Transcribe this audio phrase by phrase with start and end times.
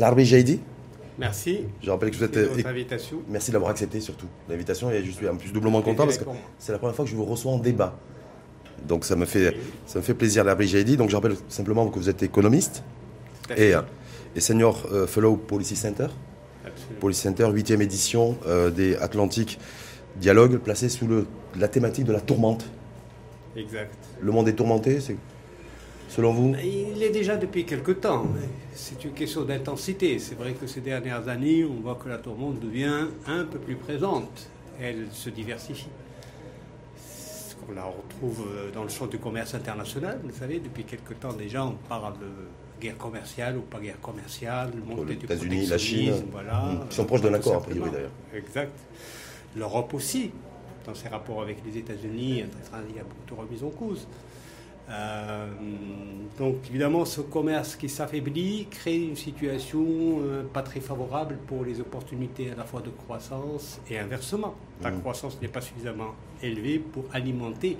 [0.00, 0.58] Larbi Jaidi.
[1.18, 1.60] Merci.
[1.82, 2.34] Je rappelle que vous êtes.
[2.34, 3.18] de votre invitation.
[3.28, 6.24] Merci d'avoir accepté surtout l'invitation et je suis en plus doublement content parce que
[6.58, 7.98] c'est la première fois que je vous reçois en débat.
[8.88, 10.96] Donc ça me fait, ça me fait plaisir, Larbi Jaidi.
[10.96, 12.82] Donc je rappelle simplement que vous êtes économiste
[13.54, 13.82] et, euh,
[14.34, 16.06] et senior euh, fellow Policy Center.
[16.64, 17.00] Absolument.
[17.00, 19.58] Policy Center, 8e édition euh, des Atlantiques
[20.16, 21.26] Dialogue, placé sous le,
[21.58, 22.64] la thématique de la tourmente.
[23.54, 23.94] Exact.
[24.22, 25.16] Le monde est tourmenté, c'est
[26.10, 26.54] selon vous?
[26.62, 28.26] Il est déjà depuis quelque temps.
[28.74, 30.18] C'est une question d'intensité.
[30.18, 33.76] C'est vrai que ces dernières années, on voit que la tourmente devient un peu plus
[33.76, 34.48] présente.
[34.80, 35.88] Elle se diversifie.
[37.66, 40.20] Qu'on la retrouve euh, dans le champ du commerce international.
[40.24, 42.26] Vous savez, depuis quelque temps déjà, on parle de
[42.80, 46.54] guerre commerciale ou pas guerre commerciale, le les du États-Unis, la Chine, voilà.
[46.54, 48.10] mm, qui sont proches d'un accord, a priori, d'ailleurs.
[48.34, 48.72] Exact.
[49.54, 50.30] L'Europe aussi,
[50.86, 52.44] dans ses rapports avec les États-Unis,
[52.88, 54.06] il y a beaucoup de remises en cause.
[54.90, 55.46] Euh,
[56.38, 59.84] donc évidemment, ce commerce qui s'affaiblit crée une situation
[60.22, 64.54] euh, pas très favorable pour les opportunités à la fois de croissance et inversement.
[64.82, 65.00] La Mm.
[65.00, 67.76] croissance n'est pas suffisamment élevée pour alimenter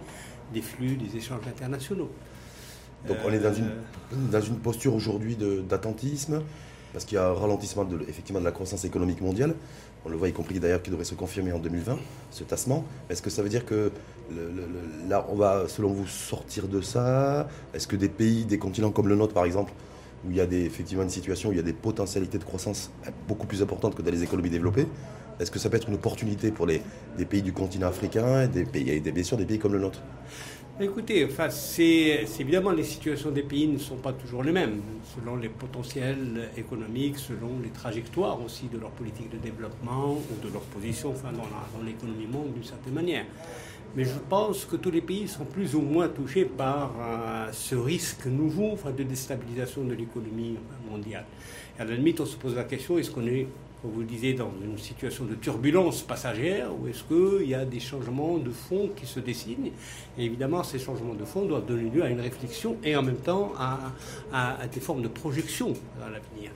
[0.55, 2.11] des flux, des échanges internationaux.
[3.08, 3.81] Donc on est dans Euh,
[4.12, 5.36] une, dans une posture aujourd'hui
[5.69, 6.42] d'attentisme,
[6.92, 9.55] parce qu'il y a un ralentissement de, effectivement, de la croissance économique mondiale.
[10.05, 11.98] On le voit, y compris d'ailleurs, qui devrait se confirmer en 2020,
[12.31, 12.84] ce tassement.
[13.08, 13.91] Est-ce que ça veut dire que
[15.09, 17.48] là, on va, selon vous, sortir de ça?
[17.75, 19.72] Est-ce que des pays, des continents comme le nôtre, par exemple,
[20.25, 22.91] où il y a effectivement une situation où il y a des potentialités de croissance
[23.27, 24.87] beaucoup plus importantes que dans les économies développées,
[25.39, 26.83] est-ce que ça peut être une opportunité pour les,
[27.28, 30.00] pays du continent africain et des pays, et bien sûr des pays comme le nôtre?
[30.83, 34.81] Écoutez, enfin, c'est évidemment les situations des pays ne sont pas toujours les mêmes,
[35.15, 40.50] selon les potentiels économiques, selon les trajectoires aussi de leur politique de développement ou de
[40.50, 43.27] leur position enfin, dans l'économie monde d'une certaine manière.
[43.96, 47.74] Mais je pense que tous les pays sont plus ou moins touchés par euh, ce
[47.74, 50.56] risque nouveau de déstabilisation de l'économie
[50.88, 51.24] mondiale.
[51.77, 53.48] Et à la limite, on se pose la question est-ce qu'on est,
[53.82, 57.64] comme vous le disiez, dans une situation de turbulence passagère ou est-ce qu'il y a
[57.64, 59.72] des changements de fond qui se dessinent?
[60.16, 63.16] Et évidemment, ces changements de fond doivent donner lieu à une réflexion et en même
[63.16, 66.53] temps à des formes de projection dans l'avenir.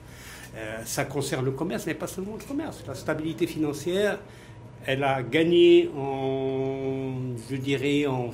[0.55, 2.83] Euh, ça concerne le commerce, mais pas seulement le commerce.
[2.87, 4.19] La stabilité financière,
[4.85, 7.13] elle a gagné en,
[7.49, 8.31] je dirais, en,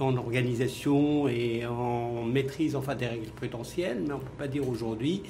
[0.00, 5.22] organisation et en maîtrise enfin, des règles prudentielles, mais on ne peut pas dire aujourd'hui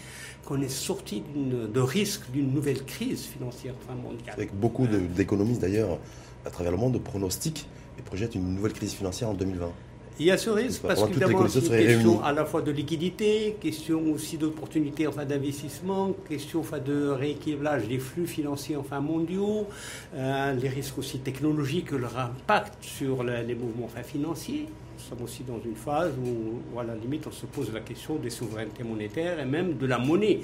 [0.45, 4.33] qu'on est sorti de risque d'une nouvelle crise financière enfin, mondiale.
[4.33, 5.99] Avec beaucoup d'économistes d'ailleurs
[6.47, 7.67] à travers le monde pronostiquent
[7.99, 9.73] et projettent une nouvelle crise financière en 2020.
[10.21, 13.57] Il y a ce risque parce qu'évidemment, c'est une question à la fois de liquidité,
[13.59, 19.67] question aussi d'opportunités enfin, d'investissement, question enfin, de rééquilibrage des flux financiers enfin, mondiaux,
[20.15, 24.67] euh, les risques aussi technologiques, leur impact sur la- les mouvements enfin, financiers.
[24.99, 28.17] Nous sommes aussi dans une phase où, à la limite, on se pose la question
[28.17, 30.41] des souverainetés monétaires et même de la monnaie,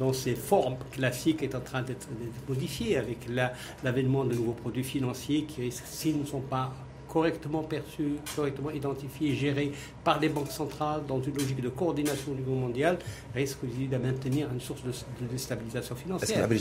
[0.00, 2.08] dont ses formes classiques est en train d'être
[2.48, 3.52] modifiée avec la-
[3.84, 6.72] l'avènement de nouveaux produits financiers qui, s'ils ne sont pas
[7.20, 9.72] correctement perçus, correctement identifiés, gérés
[10.04, 12.98] par les banques centrales dans une logique de coordination au niveau mondial,
[13.36, 16.48] aussi de maintenir une source de, de déstabilisation Est-ce financière.
[16.48, 16.54] que,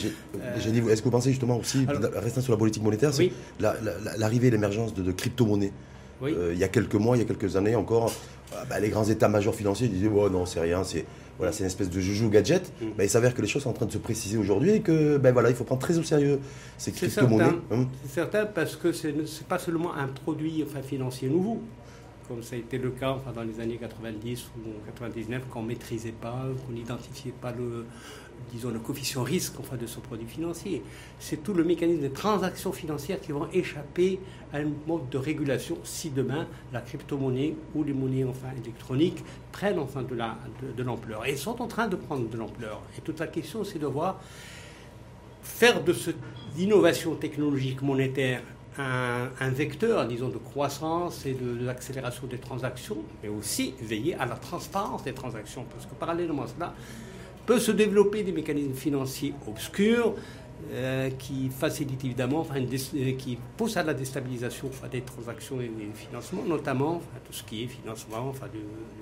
[0.60, 3.32] j'ai dit, est-ce que vous pensez justement aussi, Alors- restant sur la politique monétaire, Oui.
[3.60, 5.72] la- la- la- l'arrivée et l'émergence de, de crypto-monnaies?
[6.22, 6.34] Oui.
[6.36, 8.12] Euh, Il y a quelques mois, il y a quelques années encore,
[8.54, 11.06] euh, bah, les grands états-majors financiers disaient oh, non, c'est rien, c'est
[11.40, 12.72] voilà, c'est une espèce de joujou gadget.
[12.82, 12.86] Mm.
[12.98, 15.18] Bah, il s'avère que les choses sont en train de se préciser aujourd'hui et que
[15.18, 16.40] ben, voilà, il faut prendre très au sérieux
[16.78, 17.46] ces C'est crypto-monnaies.
[17.46, 17.76] certain.
[17.76, 17.88] Hum.
[18.04, 21.62] C'est certain parce que ce n'est pas seulement un produit enfin, financier nouveau,
[22.28, 25.68] comme ça a été le cas enfin, dans les années 90 ou 99, qu'on ne
[25.70, 27.86] maîtrisait pas, qu'on n'identifiait pas le,
[28.52, 30.82] disons, le coefficient risque enfin, de ce produit financier.
[31.20, 34.20] C'est tout le mécanisme des transactions financières qui vont échapper
[34.54, 39.80] à un mode de régulation si demain la crypto-monnaie ou les monnaies enfin, électroniques prennent
[39.80, 41.26] enfin de la- de- de l'ampleur.
[41.26, 42.82] Et sont en train de prendre de l'ampleur.
[42.98, 44.20] Et toute la question, c'est de voir
[45.44, 46.18] faire de cette
[46.58, 48.42] innovation technologique monétaire
[48.78, 54.36] un, vecteur, disons, de croissance et de l'accélération des transactions, mais aussi veiller à la
[54.36, 56.74] transparence des transactions, parce que parallèlement à cela,
[57.50, 60.14] peut se développer des mécanismes financiers obscurs
[60.72, 65.60] euh, qui facilitent évidemment, enfin, une euh, qui poussent à la déstabilisation enfin, des transactions
[65.60, 68.60] et des financements, notamment enfin, tout ce qui est financement enfin, du,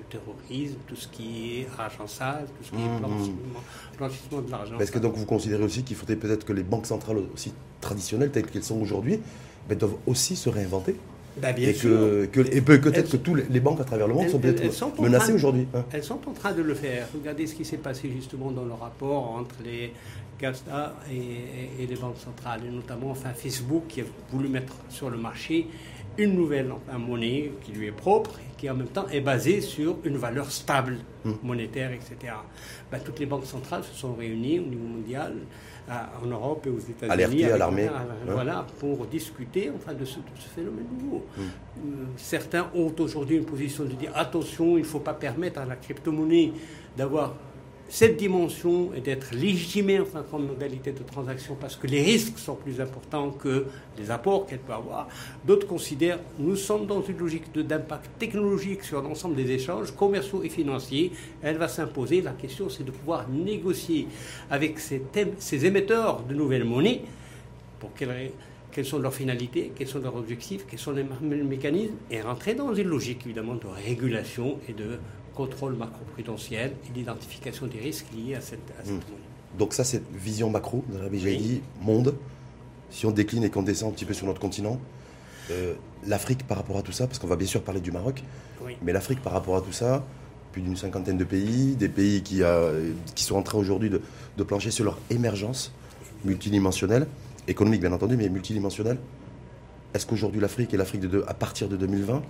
[0.08, 2.98] terrorisme, tout ce qui est agençage, tout ce qui est Mhm.
[3.00, 3.62] blanchiment,
[3.98, 4.78] blanchissement de l'argent.
[4.78, 7.52] Est-ce que donc vous considérez aussi qu'il faudrait peut-être que les banques centrales aussi
[7.82, 9.20] traditionnelles, telles qu'elles sont aujourd'hui,
[9.68, 10.96] ben, doivent aussi se réinventer
[11.36, 11.90] Ben, bien et sûr.
[11.90, 14.38] que, que- et peut- peut-être que tous les, banques à travers le monde elles- sont
[14.40, 15.66] peut-être menacées aujourd'hui.
[15.74, 15.84] hein.
[15.92, 17.06] Elles sont en train de le faire.
[17.14, 19.92] Regardez ce qui s'est passé justement dans le rapport entre les
[20.40, 25.10] GAFTA et, et- les banques centrales, et notamment enfin, Facebook qui a voulu mettre sur
[25.10, 25.66] le marché
[26.16, 29.98] une nouvelle monnaie qui lui est propre et qui en même temps est basée sur
[30.04, 31.32] une valeur stable hmm.
[31.44, 32.32] monétaire, etc.
[32.90, 35.34] Ben, toutes les banques centrales se sont réunies au niveau mondial,
[36.22, 37.44] en Europe et aux États-Unis.
[37.44, 37.86] à l'armée.
[37.86, 38.06] Hein.
[38.26, 40.18] Voilà, pour discuter enfin, de, ce,
[40.54, 41.24] phénomène nouveau.
[41.36, 41.40] Hmm.
[41.40, 45.64] Euh, certains ont aujourd'hui une position de dire attention, il ne faut pas permettre à
[45.64, 46.52] la crypto-monnaie
[46.96, 47.34] d'avoir
[47.88, 52.54] cette dimension et d'être légitimée enfin, comme modalité de transaction parce que les risques sont
[52.54, 53.66] plus importants que
[53.98, 55.08] les apports qu'elle peut avoir.
[55.46, 60.50] D'autres considèrent nous sommes dans une logique d'impact technologique sur l'ensemble des échanges commerciaux et
[60.50, 61.12] financiers.
[61.42, 62.20] Elle va s'imposer.
[62.20, 64.06] La question, c'est de pouvoir négocier
[64.50, 65.02] avec ces,
[65.38, 67.02] ces émetteurs de nouvelles monnaies
[67.80, 68.32] pour quelles,
[68.70, 71.04] quelles sont leurs finalités, quels sont leurs objectifs, quels sont les
[71.42, 74.98] mécanismes, et rentrer dans une logique évidemment de régulation et de
[75.38, 78.98] contrôle macro-prudentiel et d'identification des risques liés à cette, à hmm.
[79.56, 82.14] Donc ça, c'est vision macro, vous avez dit, monde.
[82.90, 84.80] Si on décline et qu'on descend un petit peu sur notre continent,
[85.52, 85.74] euh,
[86.06, 88.24] l'Afrique par rapport à tout ça, parce qu'on va bien sûr parler du Maroc,
[88.82, 90.04] mais l'Afrique par rapport à tout ça,
[90.50, 92.42] plus d'une cinquantaine de pays, des pays qui,
[93.14, 94.00] qui sont en train aujourd'hui de,
[94.36, 95.72] de plancher sur leur émergence
[96.24, 97.06] multidimensionnelle,
[97.46, 98.98] économique bien entendu, mais multidimensionnelle.
[99.94, 102.22] Est-ce qu'aujourd'hui l'Afrique et l'Afrique de, à partir de 2020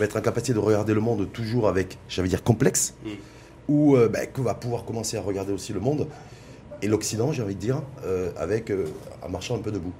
[0.00, 3.08] va être incapacité de regarder le monde toujours avec, j'allais dire, complexe, mm.
[3.68, 6.08] ou euh, bah, que va pouvoir commencer à regarder aussi le monde
[6.82, 8.86] et l'Occident, j'ai envie de dire, euh, avec euh,
[9.22, 9.92] en marchant un peu debout.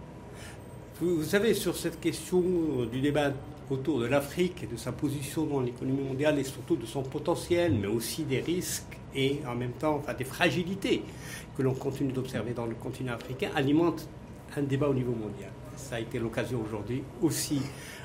[1.00, 2.42] Vous, savez, sur cette question
[2.90, 3.32] du débat
[3.70, 7.74] autour de l'Afrique et de sa position dans l'économie mondiale et surtout de son potentiel,
[7.80, 11.02] mais aussi des risques et en même temps enfin, des fragilités
[11.56, 14.08] que l'on continue d'observer dans le continent africain, alimente
[14.56, 15.50] un débat au niveau mondial.
[15.76, 17.60] Ça a été l'occasion aujourd'hui aussi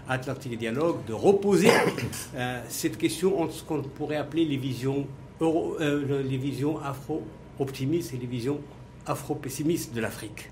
[0.08, 1.70] Atlantique Dialogue de reposer
[2.36, 5.08] euh, cette question entre ce qu'on pourrait appeler les visions,
[5.42, 8.60] euh, les visions afro-optimistes et les visions
[9.06, 10.50] afro-pessimistes de l'Afrique.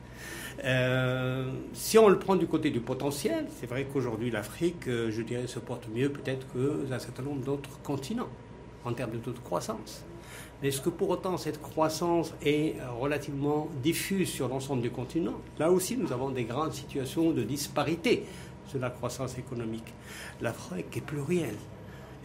[0.64, 5.48] Euh, si on le prend du côté du potentiel, c'est vrai qu'aujourd'hui l'Afrique, je dirais,
[5.48, 8.30] se porte mieux peut-être qu'un certain nombre d'autres continents
[8.86, 10.04] en termes de taux de croissance.
[10.62, 15.34] Est-ce que pour autant cette croissance est relativement diffuse sur l'ensemble du continent?
[15.60, 18.26] Là aussi, nous avons des grandes situations de disparité
[18.74, 19.94] de la croissance économique.
[20.42, 21.58] L'Afrique est plurielle.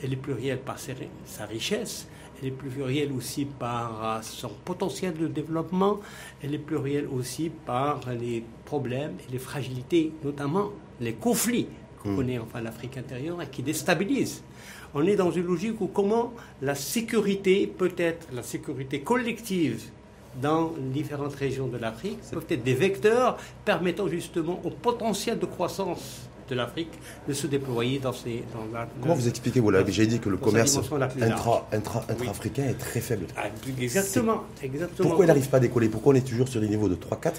[0.02, 2.06] Elle est plurielle par sa richesse,
[2.40, 5.98] elle est plurielle aussi par son potentiel de développement,
[6.40, 10.70] elle est plurielle aussi par les problèmes et les fragilités, notamment
[11.00, 11.66] les conflits
[12.00, 12.16] qu'on hmm.
[12.16, 14.44] connaît enfin l'Afrique intérieure et qui déstabilisent.
[14.94, 16.32] On est dans une logique où comment
[16.62, 19.90] la sécurité peut être, la sécurité collective
[20.40, 26.27] dans différentes régions de l'Afrique, peut être des vecteurs permettant justement au potentiel de croissance
[26.48, 26.92] de l'Afrique
[27.28, 28.44] de se déployer dans ces.
[28.52, 30.78] Dans Comment vous expliquez, vous l'avez dit que le commerce
[31.72, 33.26] intra-africain est très faible?
[33.36, 33.44] Ah,
[33.80, 35.08] exactement, exactement.
[35.08, 35.88] Pourquoi il n'arrive pas à décoller?
[35.88, 37.32] Pourquoi on est toujours sur des niveaux de 3-4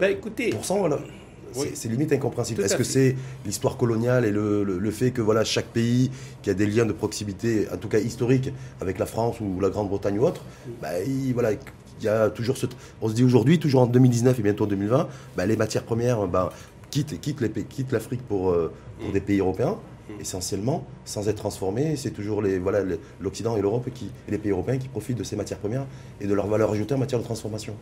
[0.00, 0.98] ben, écoutez, voilà.
[1.74, 2.62] C'est limite incompréhensible.
[2.62, 3.14] Est-ce que c'est
[3.46, 6.10] l'histoire coloniale et le, fait que voilà, chaque pays
[6.42, 9.70] qui a des liens de proximité, en tout cas historiques, avec la France ou la
[9.70, 10.42] Grande-Bretagne ou autre,
[10.82, 11.58] ben, il, voilà, il
[12.04, 12.66] y a toujours ce...
[13.00, 16.26] On se dit aujourd'hui, toujours en 2019 et bientôt en 2020, ben, les matières premières,
[16.26, 16.50] ben,
[16.94, 19.78] quitte, quitte, quitte l'Afrique pour, euh, pour des pays européens,
[20.20, 21.96] essentiellement, sans être transformés.
[21.96, 22.80] C'est toujours les, voilà,
[23.20, 25.86] l'Occident et l'Europe qui, et les pays européens qui profitent de ces matières premières
[26.20, 27.74] et de leur valeur ajoutée en matière de transformation.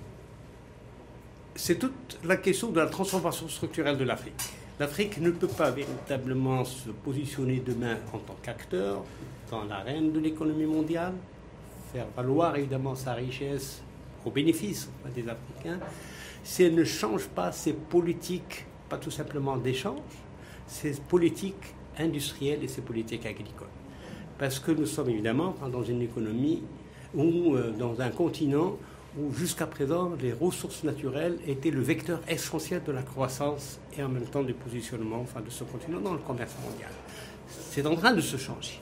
[1.55, 4.43] C'est toute la question de la transformation structurelle de l'Afrique.
[4.81, 9.05] L'Afrique ne peut pas véritablement se positionner demain en tant qu'acteur
[9.51, 11.13] dans l'arène de l'économie mondiale,
[11.93, 13.83] faire valoir évidemment sa richesse
[14.25, 15.79] au bénéfice des Africains,
[16.43, 20.01] si elle ne change pas ses politiques pas tout simplement d'échange,
[20.67, 21.65] c'est politique
[21.99, 23.73] industrielle et c'est politique agricole.
[24.39, 26.63] Parce que nous sommes évidemment dans une économie
[27.15, 28.77] ou euh, dans un continent
[29.19, 34.11] où jusqu'à présent les ressources naturelles étaient le vecteur essentiel de la croissance et en
[34.11, 36.91] même temps du positionnement de ce continent dans le commerce mondial.
[37.49, 38.79] C'est en train de se changer.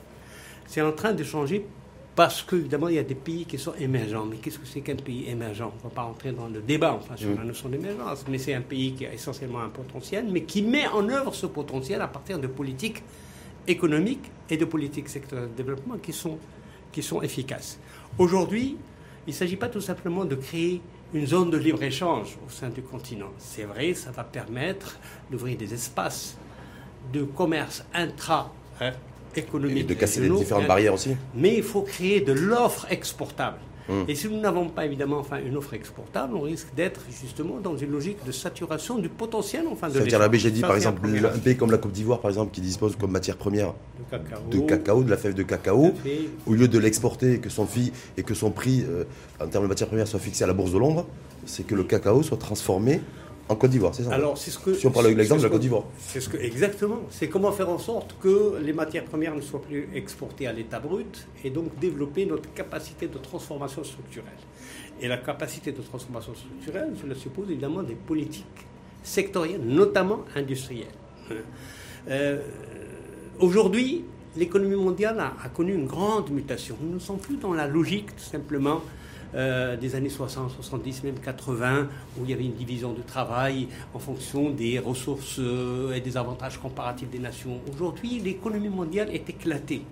[0.67, 1.67] C'est en train de changer
[2.21, 4.27] parce qu'évidemment, il y a des pays qui sont émergents.
[4.27, 5.73] Mais qu'est-ce que c'est qu'un pays émergent?
[5.73, 7.39] On ne va pas rentrer dans le débat enfin, sur mm.
[7.39, 10.87] la notion d'émergence, mais c'est un pays qui a essentiellement un potentiel, mais qui met
[10.89, 13.03] en œuvre ce potentiel à partir de politiques
[13.67, 16.37] économiques et de politiques sectorielles de développement qui sont,
[16.93, 17.81] qui sont efficaces.
[18.19, 18.77] Aujourd'hui,
[19.27, 20.83] il ne s'agit pas tout simplement de créer
[21.15, 23.31] une zone de libre-échange au sein du continent.
[23.39, 24.99] C'est vrai, ça va permettre
[25.31, 26.37] d'ouvrir des espaces
[27.15, 28.53] de commerce intra
[29.37, 31.17] Et de casser les différentes barrières aussi.
[31.35, 33.59] Mais il faut créer de l'offre exportable.
[33.91, 34.05] Hum.
[34.07, 37.77] Et si nous n'avons pas évidemment enfin, une offre exportable, on risque d'être justement dans
[37.77, 39.65] une logique de saturation du potentiel.
[39.71, 42.21] Enfin, de Ça veut dire la BGD, par exemple, un pays comme la Côte d'Ivoire,
[42.21, 43.75] par exemple, qui dispose comme matière première
[44.51, 45.93] de cacao, de, la fève de cacao,
[46.47, 49.05] au lieu de l'exporter et que son prix et que son prix euh,
[49.41, 51.07] en termes de matière première soit fixé à la bourse de Londres,
[51.47, 53.01] c'est que le cacao soit transformé
[53.51, 54.73] En Côte d'Ivoire, c'est ça Alors, c'est ce que.
[54.75, 55.83] Si on parle de l'exemple de la Côte d'Ivoire.
[55.99, 57.01] C'est ce que, exactement.
[57.11, 60.79] C'est comment faire en sorte que les matières premières ne soient plus exportées à l'état
[60.79, 64.31] brut et donc développer notre capacité de transformation structurelle.
[65.01, 68.47] Et la capacité de transformation structurelle, cela suppose évidemment des politiques
[69.03, 70.87] sectorielles, notamment industrielles.
[72.09, 72.41] Euh,
[73.41, 74.05] Aujourd'hui,
[74.37, 76.77] l'économie mondiale a, a, connu une grande mutation.
[76.83, 78.83] Nous ne sommes plus dans la logique tout simplement
[79.35, 83.69] euh, des années 60, 70, même 80, où il y avait une division de travail
[83.95, 87.61] en fonction des ressources euh, et des avantages comparatifs des nations.
[87.73, 89.83] Aujourd'hui, l'économie mondiale est éclatée.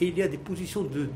[0.00, 1.08] Et il y a des positions de,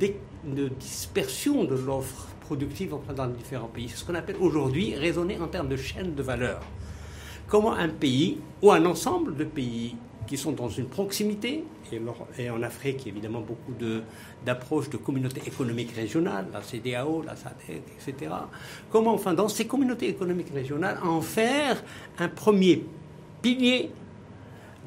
[0.78, 3.88] dispersion de l'offre productive dans les différents pays.
[3.88, 6.60] C'est ce qu'on appelle aujourd'hui raisonner en termes de chaîne de valeur.
[7.46, 11.64] Comment un pays ou un ensemble de pays qui sont dans une proximité,
[12.38, 13.72] et, en Afrique, évidemment beaucoup
[14.44, 18.32] d'approches de, communautés économiques régionales, la CDAO, la SADC, etc.
[18.90, 21.82] Comment, enfin, dans ces communautés économiques régionales, en faire
[22.18, 22.84] un premier
[23.42, 23.90] pilier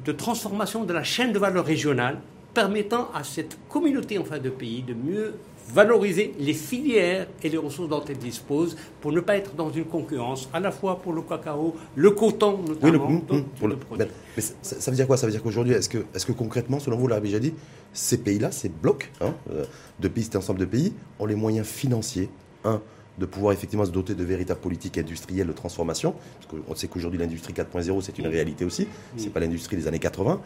[0.04, 2.20] de transformation de la chaîne de valeur régionale,
[2.54, 5.34] permettant à cette communauté enfin, de pays de mieux
[5.72, 9.84] valoriser les filières et les ressources dont elles disposent pour ne pas être dans une
[9.84, 13.06] concurrence à la fois pour le cacao, le coton notamment.
[13.08, 14.06] Oui, le, pour le,
[14.36, 15.16] mais, ça, veut dire quoi?
[15.16, 17.54] Ça veut dire qu'aujourd'hui, est-ce que, est que concrètement, selon vous, déjà dit,
[17.92, 19.64] ces pays-là, ces blocs hein, euh,
[20.00, 22.30] de pays, cet ensemble de pays, ont les moyens financiers,
[22.64, 22.80] un,
[23.18, 27.18] de pouvoir effectivement se doter de véritables politiques industrielles de transformation, parce qu'on sait qu'aujourd'hui
[27.18, 30.40] l'industrie 4.0 c'est une réalité aussi, c'est pas l'industrie des années 80,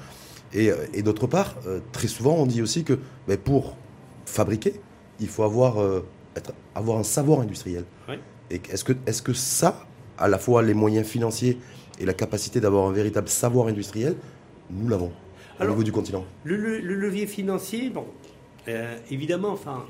[0.55, 2.99] et, euh, et d'autre part, euh, très souvent on dit aussi que
[3.29, 3.77] ben, pour
[4.25, 4.81] fabriquer,
[5.23, 6.05] il faut avoir, euh,
[6.37, 7.85] être, avoir un savoir industriel.
[8.51, 9.87] Et est-ce que, est que ça,
[10.19, 11.59] à la fois les moyens financiers
[11.99, 14.17] et la capacité d'avoir un véritable savoir industriel,
[14.71, 15.13] nous l'avons
[15.59, 16.25] au niveau du continent?
[16.45, 18.07] le, levier financier, bon,
[18.69, 19.85] euh, évidemment, enfin,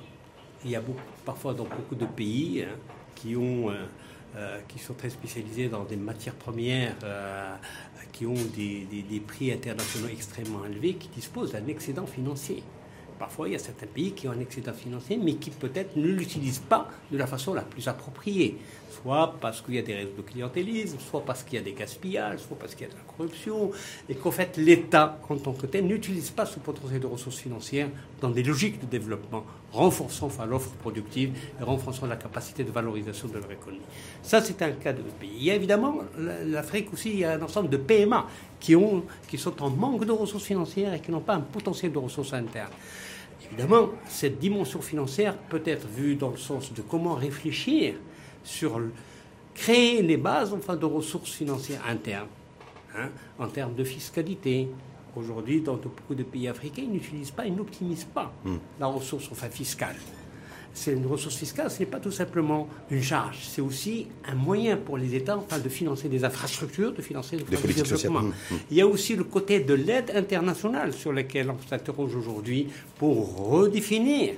[0.64, 2.76] il y a beaucoup, parfois dans beaucoup de pays hein,
[3.14, 3.70] qui ont.
[3.70, 6.96] Euh, qui sont très spécialisés dans des matières premières
[8.12, 12.62] qui ont des, des, prix internationaux extrêmement élevés, qui disposent d'un excédent financier.
[13.22, 16.08] Parfois, il y a certains pays qui ont un excédent financier, mais qui peut-être ne
[16.08, 18.58] l'utilisent pas de la façon la plus appropriée.
[18.90, 21.72] Soit parce qu'il y a des réseaux de clientélisme, soit parce qu'il y a des
[21.72, 23.70] gaspillages, soit parce qu'il y a de la corruption,
[24.08, 27.90] et qu'en fait, l'État, en tant que tel, n'utilise pas ce potentiel de ressources financières
[28.20, 33.34] dans des logiques de développement, renforçant l'offre productive et renforçant la capacité de valorisation de
[33.34, 33.82] leur économie.
[34.24, 35.30] Ça, c'est un cas de pays.
[35.36, 38.26] Il y a évidemment l'Afrique aussi, il y a un ensemble de PMA
[38.58, 41.92] qui, ont, qui sont en manque de ressources financières et qui n'ont pas un potentiel
[41.92, 42.72] de ressources internes.
[43.52, 47.94] Évidemment, cette dimension financière peut être vue dans le sens de comment réfléchir
[48.44, 48.80] sur
[49.54, 52.28] créer les bases enfin, de ressources financières internes,
[52.96, 54.68] hein, en termes de fiscalité.
[55.14, 58.56] Aujourd'hui, dans beaucoup de pays africains, ils n'utilisent pas, ils n'optimisent pas hmm.
[58.80, 59.96] la ressource enfin, fiscale
[60.74, 64.76] c'est une ressource fiscale, ce n'est pas tout simplement une charge, c'est aussi un moyen
[64.76, 68.12] pour les États enfin, de financer des infrastructures, de financer des politiques sociales.
[68.12, 68.56] Mmh, mmh.
[68.70, 73.50] Il y a aussi le côté de l'aide internationale sur lequel on s'interroge aujourd'hui pour
[73.50, 74.34] redéfinir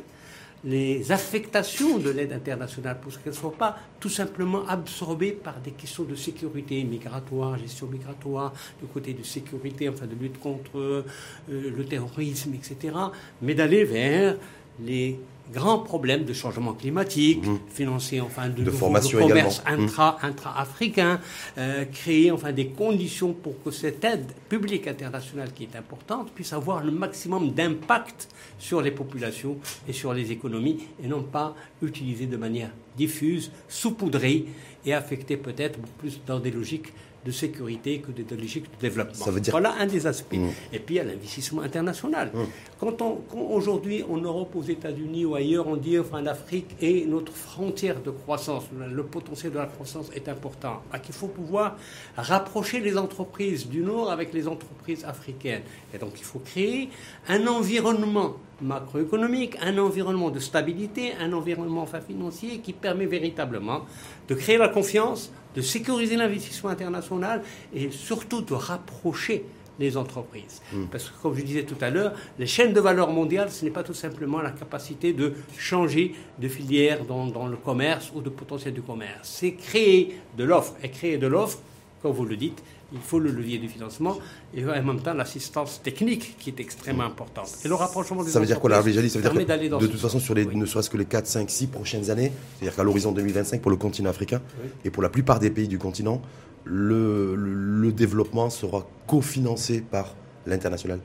[0.64, 5.73] les affectations de l'aide internationale pour qu'elle ne soit pas tout simplement absorbée par des
[5.73, 11.05] questions de sécurité migratoire, gestion migratoire, du côté de sécurité, enfin de lutte contre euh,
[11.49, 12.95] le terrorisme, etc.,
[13.43, 14.37] mais d'aller vers
[14.81, 15.21] les
[15.53, 17.59] grands problèmes de changement climatique, mmh.
[17.69, 19.69] financer enfin de, de formation commerce mmh.
[19.73, 21.21] intra, intra-africain,
[21.59, 26.53] euh, créer enfin des conditions pour que cette aide publique internationale qui est importante puisse
[26.53, 29.57] avoir le maximum d'impact sur les populations
[29.89, 34.47] et sur les économies et non pas utilisée de manière diffuse, saupoudrée
[34.87, 36.93] et affectée peut-être plus dans des logiques
[37.25, 39.26] de sécurité que de logique de développement.
[39.50, 40.35] Voilà un des aspects.
[40.37, 40.49] Mm.
[40.73, 42.31] Et puis il y a l'investissement international.
[42.35, 42.38] Mm.
[42.78, 47.33] Quand, on, aujourd'hui en Europe, aux États-Unis ou ailleurs, on dit enfin l'Afrique est notre
[47.33, 51.76] frontière de croissance, le potentiel de la croissance est important, bah, qu'il faut pouvoir
[52.16, 55.62] rapprocher les entreprises du Nord avec les entreprises africaines.
[55.95, 56.90] Et donc il faut créer
[57.28, 63.83] un environnement macroéconomique, un environnement de stabilité, un environnement financier qui permet véritablement
[64.28, 67.43] de créer la confiance, de sécuriser l'investissement international
[67.75, 69.45] et surtout de rapprocher
[69.79, 70.63] les entreprises.
[70.73, 70.85] Hmm.
[70.91, 73.71] Parce que, comme je disais tout à l'heure, les chaînes de valeur mondiale, ce n'est
[73.71, 78.31] pas tout simplement la capacité de changer de filière dans, dans le commerce ou de
[78.31, 79.29] potentiel du commerce.
[79.29, 80.75] C'est créer de l'offre.
[80.83, 81.59] Et créer de l'offre,
[82.05, 84.19] comme vous le dites, il faut le levier du financement
[84.55, 87.49] et en même temps l'assistance technique qui est extrêmement importante.
[87.65, 90.01] Et le rapprochement des Ça veut dire quoi, l'Arabie Ça veut dire que, de toute
[90.01, 93.13] façon, sur les, ne serait-ce que les 4, 5, 6 prochaines années, c'est-à-dire qu'à l'horizon
[93.13, 94.43] 2025 pour le continent africain
[94.85, 96.21] et pour la plupart des pays du continent,
[96.65, 101.01] le, le, développement sera cofinancé par l'international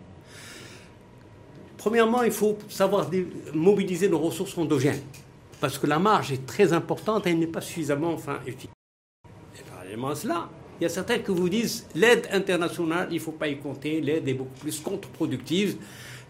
[1.77, 3.09] Premièrement, il faut savoir
[3.53, 5.01] mobiliser nos ressources endogènes,
[5.61, 8.69] parce que la marge est très importante et elle n'est pas suffisamment enfin, utile.
[9.57, 13.19] Et parallèlement à cela, Il y a certains qui vous disent l'aide internationale, il ne
[13.19, 15.75] faut pas y compter, l'aide est beaucoup plus contre-productive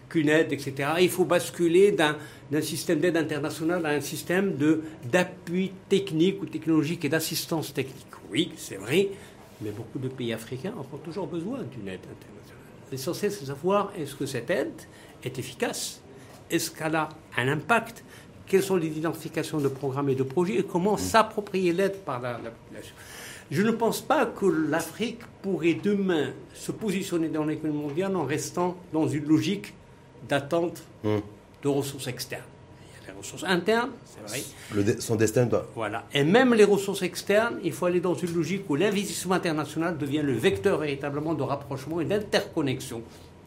[0.08, 0.90] qu'une aide, etc.
[1.00, 2.16] Il faut basculer d'un
[2.60, 4.56] système d'aide internationale à un système
[5.04, 8.06] d'appui technique ou technologique et d'assistance technique.
[8.30, 9.10] Oui, c'est vrai,
[9.60, 12.40] mais beaucoup de pays africains ont toujours besoin d'une aide internationale.
[12.90, 14.72] L'essentiel, c'est de savoir est-ce que cette aide
[15.22, 16.00] est efficace?
[16.50, 18.04] Est-ce qu'elle a un impact?
[18.46, 20.58] Quelles sont les identifications de programmes et de projets?
[20.58, 22.94] Et comment s'approprier l'aide par la, population?
[23.50, 28.76] Je ne pense pas que l'Afrique pourrait demain se positionner dans l'économie mondiale en restant
[28.92, 29.74] dans une logique
[30.28, 31.18] d'attente hmm.
[31.62, 32.44] de ressources externes
[33.20, 34.26] ressources internes, c'est
[34.72, 34.96] vrai.
[34.98, 35.66] son destin doit.
[35.74, 36.04] Voilà.
[36.12, 40.22] Et même les ressources externes, il faut aller dans une logique où l'investissement international devient
[40.22, 43.02] le vecteur véritablement de rapprochement et d'interconnexion,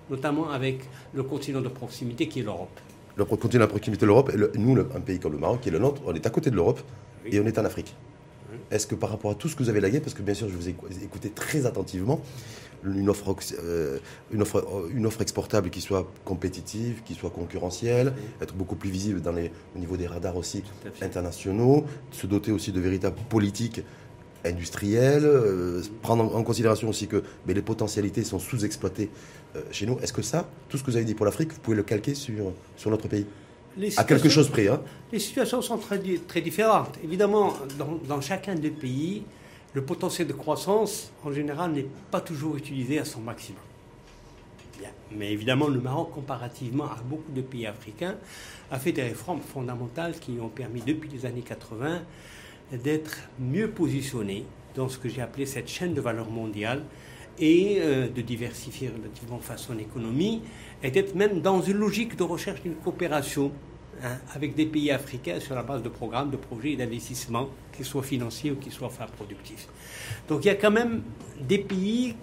[0.09, 0.79] notamment avec
[1.13, 2.79] le continent de proximité qui est l'Europe.
[3.15, 5.79] Le continent de proximité de l'Europe, nous, un pays comme le Maroc, qui est le
[5.79, 6.79] nôtre, on est à côté de l'Europe
[7.25, 7.93] et on est en Afrique.
[8.73, 10.49] Est-ce que par rapport à tout ce que vous avez lagué, parce que bien sûr
[10.49, 12.19] je vous ai écouté très attentivement,
[12.83, 13.99] une offre, euh,
[14.31, 18.89] une, offre, euh, une offre exportable qui soit compétitive, qui soit concurrentielle, être beaucoup plus
[18.89, 20.63] visible dans les, au niveau des radars aussi
[21.01, 23.83] internationaux, se doter aussi de véritables politiques
[24.43, 29.11] industrielles, euh, prendre en considération aussi que mais les potentialités sont sous-exploitées
[29.69, 29.99] chez nous.
[29.99, 32.15] Est-ce que ça, tout ce que vous avez dit pour l'Afrique, vous pouvez le calquer
[32.15, 33.27] sur, sur notre pays?
[33.97, 34.67] À quelque chose près.
[34.67, 34.81] Hein.
[35.11, 36.97] Les situations sont très, très différentes.
[37.03, 39.23] Évidemment, dans, dans chacun des pays,
[39.73, 43.61] le potentiel de croissance, en général, n'est pas toujours utilisé à son maximum.
[45.11, 48.15] Mais évidemment, le Maroc, comparativement à beaucoup de pays africains,
[48.71, 52.01] a fait des réformes fondamentales qui ont permis, depuis les années 80,
[52.71, 56.83] d'être mieux positionné dans ce que j'ai appelé cette chaîne de valeur mondiale
[57.39, 60.41] et euh, de diversifier relativement son économie
[60.83, 63.51] et d'être même dans une logique de recherche d'une coopération
[64.01, 67.85] Hein, avec des pays africains sur la base de programmes, de projets et d'investissements, qu'ils
[67.85, 69.67] soient financiers ou qu'ils soient enfin productifs.
[70.27, 71.03] Donc il y a quand même
[71.39, 72.15] des pays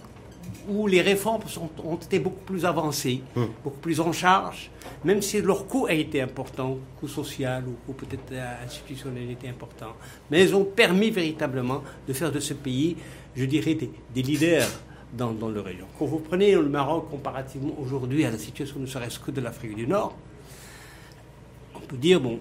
[0.68, 1.42] où les réformes
[1.82, 3.48] ont été beaucoup plus avancées, hum.
[3.64, 4.70] beaucoup plus en charge,
[5.04, 9.94] même si leur coût a été important, coût social ou coût peut-être institutionnel était important.
[10.30, 12.96] Mais elles ont permis véritablement de faire de ce pays,
[13.34, 14.68] je dirais, des, leaders
[15.12, 15.86] dans, dans le région.
[15.98, 19.74] Quand vous prenez le Maroc comparativement aujourd'hui à la situation ne serait-ce que de l'Afrique
[19.74, 20.14] du Nord,
[21.90, 22.38] peut dire, bon,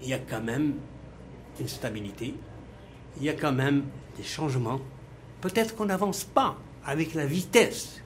[0.00, 0.74] il y a quand même
[1.58, 2.34] une stabilité,
[3.16, 3.82] il y a quand même
[4.16, 4.80] des changements.
[5.40, 6.56] Peut-être qu'on n'avance pas
[6.86, 8.00] avec la vitesse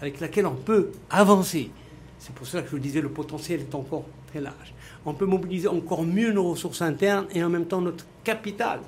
[0.00, 1.70] avec laquelle on peut avancer.
[2.18, 4.74] C'est pour ça que je vous disais, le potentiel est encore très large.
[5.06, 8.80] On peut mobiliser encore mieux nos ressources internes et en même temps notre capital,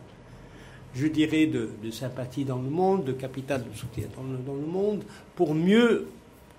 [0.94, 5.02] je dirais, de, sympathie dans le monde, de capital de soutien dans le monde,
[5.36, 6.06] pour mieux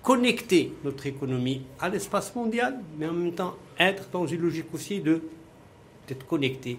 [0.02, 5.00] connecter notre économie à l'espace mondial, mais en même temps être dans une logique aussi
[5.00, 5.22] de
[6.08, 6.78] d'être connecté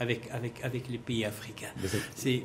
[0.00, 1.68] avec, avec, avec les pays africains.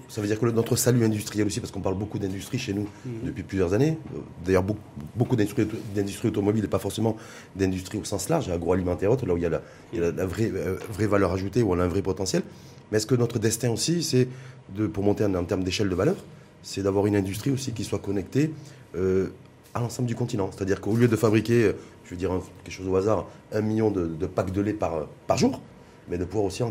[0.10, 2.88] Ça, veut dire que notre salut industriel aussi, parce qu'on parle beaucoup d'industrie chez nous
[3.06, 3.22] mhm.
[3.24, 3.98] depuis plusieurs années,
[4.44, 4.82] d'ailleurs beaucoup,
[5.16, 7.16] beaucoup d'industrie automobile et pas forcément
[7.56, 9.62] d'industrie au sens large, agroalimentaire autre, là où il y a la,
[9.94, 12.44] il y a la vraie, euh, vraie, valeur ajoutée, où on a un vrai potentiel.
[12.92, 14.28] Mais est-ce que notre destin aussi, c'est,
[14.76, 16.16] de, pour monter en, termes d'échelle de valeur,
[16.64, 18.52] c'est d'avoir une industrie aussi qui soit connectée
[18.96, 19.28] euh,
[19.74, 20.50] à l'ensemble du continent?
[20.52, 21.72] C'est-à-dire qu'au lieu de fabriquer,
[22.06, 22.32] je veux dire
[22.64, 25.62] quelque chose au hasard, un million de, packs de lait par, par jour,
[26.10, 26.64] mais de pouvoir aussi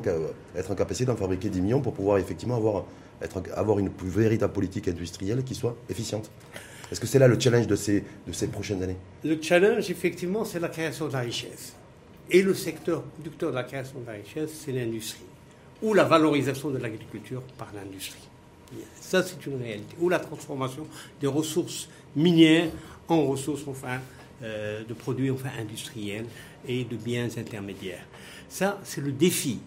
[0.57, 2.85] être en capacité d'en fabriquer 10 millions pour pouvoir effectivement avoir,
[3.21, 6.31] être, avoir une véritable politique industrielle qui soit efficiente.
[6.91, 8.97] Est-ce que c'est là le challenge de ces, de ces prochaines années?
[9.25, 11.75] Le challenge, effectivement, c'est la création de la richesse.
[12.31, 15.25] Et le secteur producteur de la création de la richesse, c'est l'industrie.
[15.85, 18.29] Ou la valorisation de l'agriculture par l'industrie.
[19.01, 19.95] Ça, c'est une réalité.
[20.01, 20.87] Ou la transformation
[21.21, 22.71] des ressources minières
[23.09, 24.01] en ressources enfin,
[24.43, 26.27] euh, de produits enfin, industriels
[26.67, 28.05] et de biens intermédiaires.
[28.49, 29.61] Ça, c'est le défi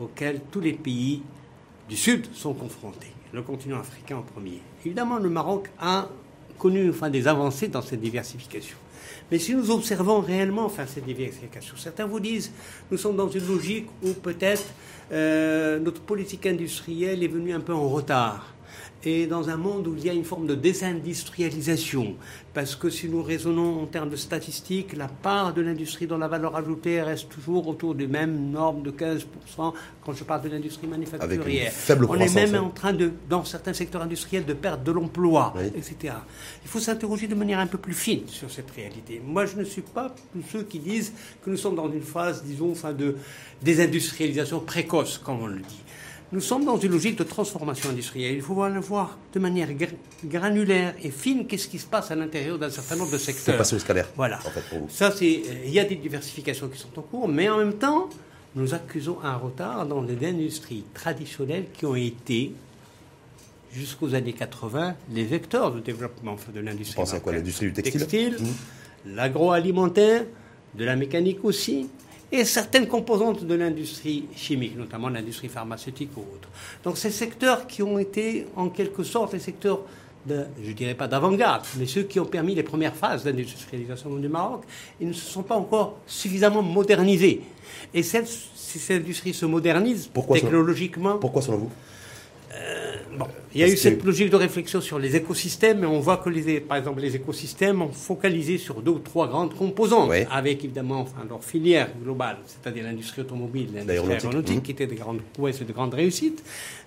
[0.00, 1.22] auquel tous les pays
[1.88, 4.60] du Sud sont confrontés, le continent africain en premier.
[4.84, 6.08] Évidemment, le Maroc a
[6.58, 8.76] connu enfin, des avancées dans cette diversification.
[9.30, 12.50] Mais si nous observons réellement enfin, cette diversification, certains vous disent
[12.90, 14.64] nous sommes dans une logique où peut-être
[15.12, 18.54] euh, notre politique industrielle est venue un peu en retard
[19.04, 22.16] et dans un monde où il y a une forme de désindustrialisation,
[22.52, 26.26] parce que si nous raisonnons en termes de statistiques, la part de l'industrie dans la
[26.26, 29.24] valeur ajoutée reste toujours autour des mêmes normes de 15%
[30.04, 31.72] quand je parle de l'industrie manufacturière.
[32.08, 36.14] On est même en train, de, dans certains secteurs industriels, de perdre de l'emploi, etc.
[36.64, 39.22] Il faut s'interroger de manière un peu plus fine sur cette réalité.
[39.24, 40.14] Moi, je ne suis pas
[40.50, 41.12] ceux qui disent
[41.44, 43.16] que nous sommes dans une phase, disons, enfin de
[43.62, 45.82] désindustrialisation précoce, comme on le dit.
[46.30, 48.34] Nous sommes dans une logique de transformation industrielle.
[48.34, 49.68] Il faut voir de manière
[50.24, 53.64] granulaire et fine qu'est-ce qui se passe à l'intérieur d'un certain nombre de secteurs.
[53.64, 54.08] C'est scalaire.
[54.14, 54.38] Voilà.
[54.38, 54.86] En fait, pour vous.
[54.90, 55.42] Ça, c'est.
[55.64, 58.10] Il y a des diversifications qui sont en cours, mais en même temps,
[58.56, 62.52] nous accusons un retard dans les industries traditionnelles qui ont été
[63.72, 66.96] jusqu'aux années 80 les vecteurs de développement de l'industrie.
[66.96, 69.14] Pensez à quoi L'industrie du textile Textile, mmh.
[69.14, 70.24] l'agroalimentaire,
[70.74, 71.88] de la mécanique aussi,
[72.30, 76.48] et certaines composantes de l'industrie chimique, notamment l'industrie pharmaceutique ou autres.
[76.84, 79.80] Donc ces secteurs qui ont été en quelque sorte les secteurs
[80.26, 84.28] de, je dirais pas d'avant-garde, mais ceux qui ont permis les premières phases d'industrialisation du
[84.28, 84.64] Maroc,
[85.00, 87.42] ils ne se sont pas encore suffisamment modernisés.
[87.94, 91.18] Et si cette industrie se modernise technologiquement...
[91.18, 91.70] pourquoi selon vous?
[92.60, 96.00] Euh, bon, il y a eu cette logique de réflexion sur les écosystèmes, mais on
[96.00, 100.10] voit que, les, par exemple, les écosystèmes ont focalisé sur deux ou trois grandes composantes,
[100.30, 105.20] avec évidemment enfin, leur filière globale, c'est-à-dire l'industrie automobile, l'industrie aéronautique, qui étaient de grandes
[105.20, 106.42] prouesses et de grandes réussites.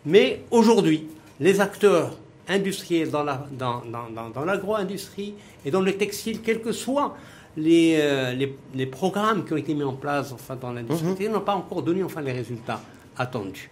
[0.06, 1.08] Mais aujourd'hui,
[1.40, 6.72] les acteurs industriels dans, la, dans, dans, dans, l'agro-industrie et dans le textile, quels que
[6.72, 7.16] soient
[7.56, 11.34] les, euh, les, les, programmes qui ont été mis en place enfin, dans l'industrie, mhm.
[11.34, 12.82] n'ont pas encore donné enfin, les résultats
[13.18, 13.70] attendus.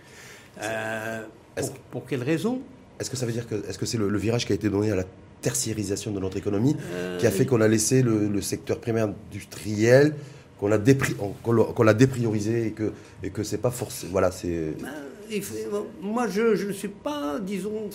[0.61, 1.23] Euh,
[1.91, 2.61] pour, quelles raisons
[2.99, 4.91] Est-ce que ça veut dire que est-ce que c'est le, virage qui a été donné
[4.91, 5.05] à la
[5.41, 6.75] tertiarisation de notre économie
[7.19, 10.13] qui a fait qu'on a laissé le, secteur primaire industriel
[10.59, 11.15] qu'on l'a dépri,
[11.97, 12.91] dépriorisé et que
[13.23, 14.89] et que c'est pas forcément voilà c'est ben,
[16.01, 17.89] moi je, je ne suis pas disons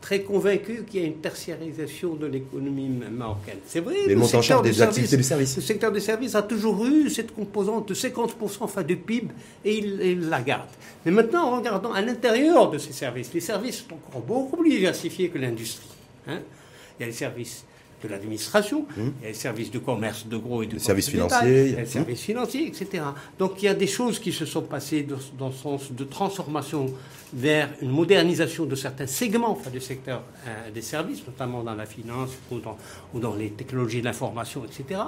[0.00, 3.58] très convaincu qu'il y a une tertiarisation de l'économie marocaine.
[3.66, 3.96] C'est vrai.
[4.06, 5.56] Mais le secteur des activités du service.
[5.56, 8.28] Le secteur des services a toujours eu cette composante de 50%
[8.60, 9.28] enfin, du PIB
[9.64, 10.68] et il, la garde.
[11.04, 14.70] Mais maintenant, en regardant à l'intérieur de ces services, les services sont encore beaucoup plus
[14.70, 15.88] diversifiés que l'industrie.
[16.26, 16.40] Hein.
[16.98, 17.64] Il y a les services
[18.02, 21.66] de l'administration, il y a les services de commerce de gros et de services financiers,
[21.66, 23.04] il y a les services financiers, etc.
[23.38, 25.06] Donc il y a des choses qui se sont passées
[25.38, 26.92] dans, le sens de transformation
[27.32, 32.30] vers une modernisation de certains segments du secteur euh, des services, notamment dans la finance
[32.50, 32.76] ou dans,
[33.12, 35.00] ou dans les technologies de l'information, etc.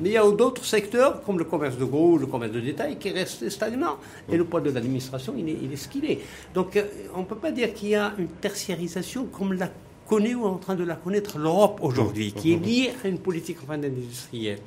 [0.00, 2.60] Mais il y a d'autres secteurs, comme le commerce de gros ou le commerce de
[2.60, 3.98] détail, qui restent stagnants.
[4.30, 6.20] Et le poids de l'administration, il est, il est ce qu'il est.
[6.54, 9.70] Donc euh, on ne peut pas dire qu'il y a une tertiarisation comme la
[10.08, 13.18] connaît ou est en train de la connaître l'Europe aujourd'hui, qui est liée à une
[13.18, 14.60] politique enfin, industrielle.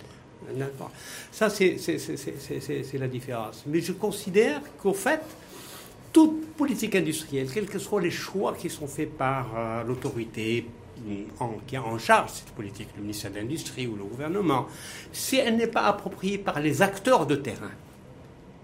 [1.32, 1.78] Ça, c'est
[2.94, 3.64] la différence.
[3.68, 5.22] Mais je considère qu'au fait,
[6.12, 10.66] toute politique industrielle, quels que soient les choix qui sont faits par euh, l'autorité
[11.68, 14.68] qui a en charge cette politique, le ministère de l'Industrie ou le gouvernement,
[15.14, 17.72] si elle n'est pas appropriée par les acteurs de terrain,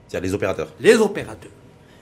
[0.07, 0.73] c'est-à-dire les opérateurs.
[0.79, 1.51] Les opérateurs.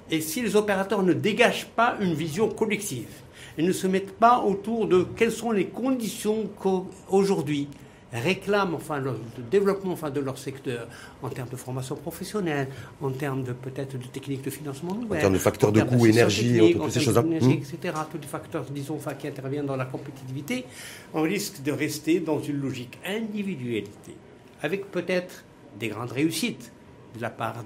[0.09, 3.09] Et si les opérateurs ne dégagent pas une vision collective,
[3.57, 7.67] et ne se mettent pas autour de quelles sont les conditions qu'aujourd'hui
[8.13, 9.15] réclament enfin le,
[9.49, 10.87] développement enfin de leur secteur
[11.21, 12.67] en termes de formation professionnelle,
[13.01, 16.05] en termes de peut-être de techniques de financement nouvelles, en termes de facteurs de coût,
[16.05, 17.51] énergie, et toutes ces choses-là, hmm.
[17.51, 17.77] etc.
[18.11, 20.65] Tous les facteurs, disons, enfin, qui interviennent dans la compétitivité,
[21.13, 24.15] on risque de rester dans une logique individualité,
[24.61, 25.43] avec peut-être
[25.79, 26.71] des grandes réussites
[27.15, 27.63] de la part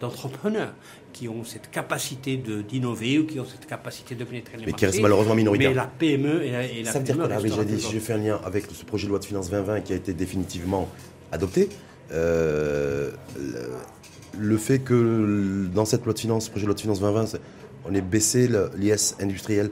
[0.00, 0.74] d'entrepreneurs
[1.12, 4.86] qui ont cette capacité d'innover ou qui ont cette capacité de pénétrer les mais qui
[4.86, 5.70] reste malheureusement minoritaire.
[5.70, 8.66] Mais la PME et la, et Ça veut dire que j'ai fait un lien avec
[8.72, 10.88] ce projet de loi de finances 2020 qui a été définitivement
[11.32, 11.68] adopté.
[12.12, 13.10] Euh,
[14.38, 17.38] le, fait que dans cette loi de finances, projet de loi de finances 2020,
[17.84, 19.70] on ait baissé l'IS industriel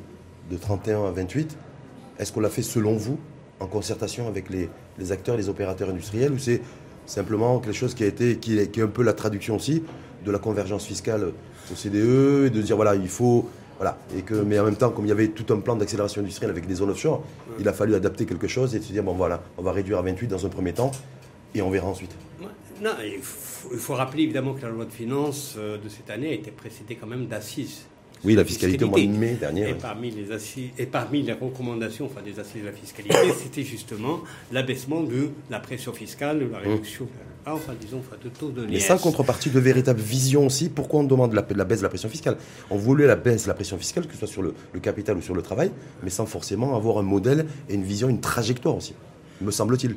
[0.51, 1.57] de 31 à 28,
[2.18, 3.18] est-ce qu'on l'a fait selon vous
[3.61, 4.68] en concertation avec les,
[4.99, 6.61] les acteurs, les opérateurs industriels ou c'est
[7.07, 9.83] simplement quelque chose qui a été qui est, qui est un peu la traduction aussi
[10.24, 11.33] de la convergence fiscale
[11.70, 13.48] au CDE et de dire voilà, il faut.
[13.79, 13.98] Voilà.
[14.16, 16.50] Et que, mais en même temps, comme il y avait tout un plan d'accélération industrielle
[16.50, 17.22] avec des zones offshore,
[17.61, 20.02] il a fallu adapter quelque chose et se dire bon voilà, on va réduire à
[20.02, 20.90] 28 dans un premier temps
[21.55, 22.16] et on verra ensuite.
[22.83, 26.11] Non, il faut, il faut rappeler évidemment que la loi de finances euh, de cette
[26.11, 27.87] année a été précédée quand même d'assises
[28.24, 29.70] oui, la fiscalité, au mois de mai dernier.
[29.70, 33.62] Et, parmi les assises, et parmi les recommandations enfin, des assises de la fiscalité, c'était
[33.62, 34.20] justement
[34.52, 37.09] l'abaissement de la pression fiscale, de la réduction,
[37.48, 41.00] ah, enfin, disons, enfin, de taux de Mais sans contrepartie de véritable vision aussi, pourquoi
[41.00, 42.37] on demande la, la, baisse de la pression fiscale?
[42.70, 45.16] On voulait la baisse de la pression fiscale, que ce soit sur le, le capital
[45.16, 45.70] ou sur le travail,
[46.02, 48.94] mais sans forcément avoir un modèle et une vision, une trajectoire aussi,
[49.40, 49.94] me semble-t-il.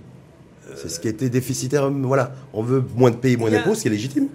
[0.76, 1.90] C'est ce qui était déficitaire.
[1.90, 4.28] Voilà, on veut moins de pays, moins d'impôts, ce qui est légitime.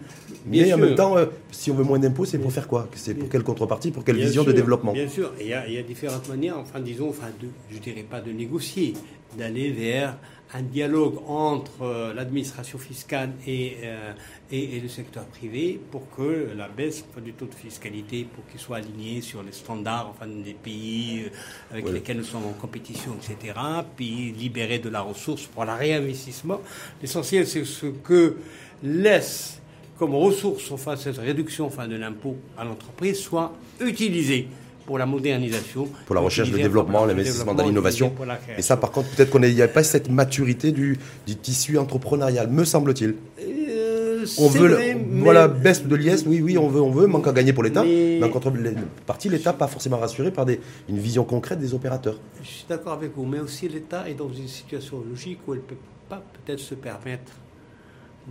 [0.45, 2.89] Mais en même temps, euh, si on veut moins d'impôts, c'est pour faire quoi?
[2.95, 4.93] C'est pour quelle contrepartie Pour quelle vision de développement?
[4.93, 8.31] Bien sûr, il y, a, différentes manières, enfin disons, enfin, de, je dirais pas de
[8.31, 8.95] négocier,
[9.39, 10.17] d'aller vers
[10.53, 14.13] un dialogue entre euh, l'administration fiscale et, euh,
[14.53, 18.77] et, le secteur privé pour que la baisse du taux de fiscalité, pour qu'il soit
[18.77, 21.25] aligné sur les standards enfin, des pays
[21.73, 23.55] avec lesquels nous sommes en compétition, etc.,
[23.97, 26.61] puis libérer de la ressource pour le réinvestissement.
[27.03, 28.37] L'essentiel, c'est ce que
[28.83, 29.61] laisse
[29.99, 34.49] comme ressource, enfin, cette réduction enfin, de l'impôt à l'entreprise soit utilisée
[34.87, 35.89] pour la modernisation.
[36.07, 38.13] Pour la recherche, le développement, l'investissement dans l'innovation.
[38.59, 42.49] Et ça, par contre, peut-être qu'on n'y a pas cette maturité du, du tissu entrepreneurial,
[42.49, 43.15] me semble-t-il.
[43.41, 44.79] Euh, on veut
[45.23, 47.83] voilà baisse de l'IS, oui, oui, on veut, on veut, manque à gagner pour l'État.
[47.85, 52.19] Mais, en contrepartie, l'État pas forcément rassuré par des, une vision concrète des opérateurs.
[52.43, 55.61] Je suis d'accord avec vous, mais aussi l'État est dans une situation logique où elle
[55.61, 55.77] ne peut
[56.09, 57.33] pas peut-être se permettre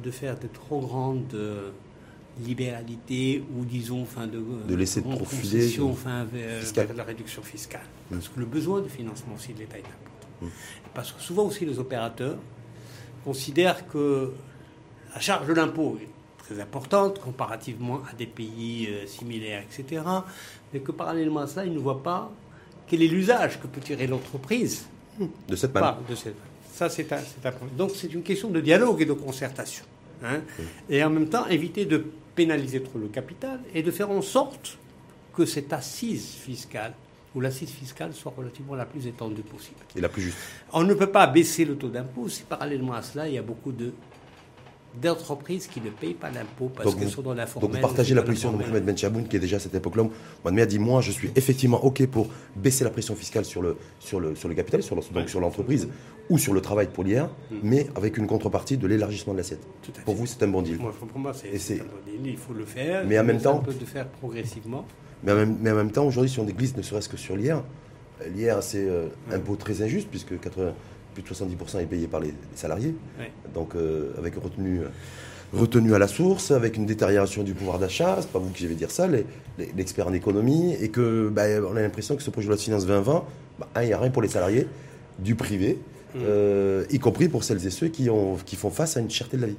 [0.02, 1.72] de faire de trop grandes euh,
[2.42, 6.62] libéralités ou disons enfin de, de laisser de trop filer enfin, vers,
[6.96, 7.82] la réduction fiscale.
[8.10, 10.54] Parce que le besoin de financement aussi de l'État est important.
[10.94, 12.38] Parce que souvent aussi les opérateurs
[13.24, 14.34] considèrent que
[15.14, 16.10] la charge de l'impôt est
[16.44, 20.02] très importante comparativement à des pays euh, similaires, etc.
[20.74, 22.32] Mais que parallèlement à cela, ils ne voient pas
[22.88, 24.88] quel est l'usage que peut tirer l'entreprise
[25.48, 25.98] de cette manière.
[26.74, 27.20] Ça, c'est un,
[27.52, 27.76] problème.
[27.78, 29.86] Donc, c'est une question de dialogue et de concertation.
[30.24, 30.42] Hein.
[30.90, 32.04] Et en même temps, éviter de
[32.36, 34.80] pénaliser trop le capital et de faire en sorte
[35.36, 36.94] que cette assise fiscale
[37.36, 39.78] ou l'assise fiscale soit relativement la plus étendue possible.
[39.96, 40.38] Et la plus juste.
[40.72, 43.44] On ne peut pas baisser le taux d'impôt si parallèlement à cela, il y a
[43.44, 43.92] beaucoup de
[45.02, 48.22] d'entreprises qui ne payent pas d'impôt parce qu'elles sont dans la Donc vous partagez la
[48.22, 50.08] position de Mohamed Ben Chaboun qui est déjà à cette époque-là.
[50.44, 53.78] Mohamed a dit moi je suis effectivement OK pour baisser la pression fiscale sur le,
[54.00, 55.88] sur le, sur le capital, sur donc sur l'entreprise
[56.30, 57.56] ou sur le travail pour l'IR, mm.
[57.64, 59.66] mais avec une contrepartie de l'élargissement de l'assiette.
[60.06, 60.78] Pour vous c'est un bon deal.
[60.78, 63.06] pour moi c'est un bon deal, il faut le faire.
[63.06, 63.58] Mais en même temps...
[63.58, 64.86] On peut le faire progressivement.
[65.24, 67.36] Mais en même, mais en même temps aujourd'hui si on glisse ne serait-ce que sur
[67.36, 67.64] l'IR,
[68.36, 70.74] l'IR c'est euh, un impôt très injuste puisque 80
[71.14, 72.96] plus de 70% est payé par les, salariés.
[73.54, 74.82] Donc euh, avec retenue,
[75.54, 78.76] retenu à la source, avec une détérioration du pouvoir d'achat, c'est pas vous qui vais
[78.76, 79.08] dire ça,
[79.58, 82.62] l'expert en économie, et que bah, on a l'impression que ce projet de loi de
[82.62, 83.24] finances 2020,
[83.60, 84.68] bah, il n'y a rien pour les salariés
[85.20, 85.78] du privé,
[86.16, 86.22] mm.
[86.24, 89.38] euh, y compris pour celles et ceux qui, ont, qui font face à une cherté
[89.38, 89.58] de la vie.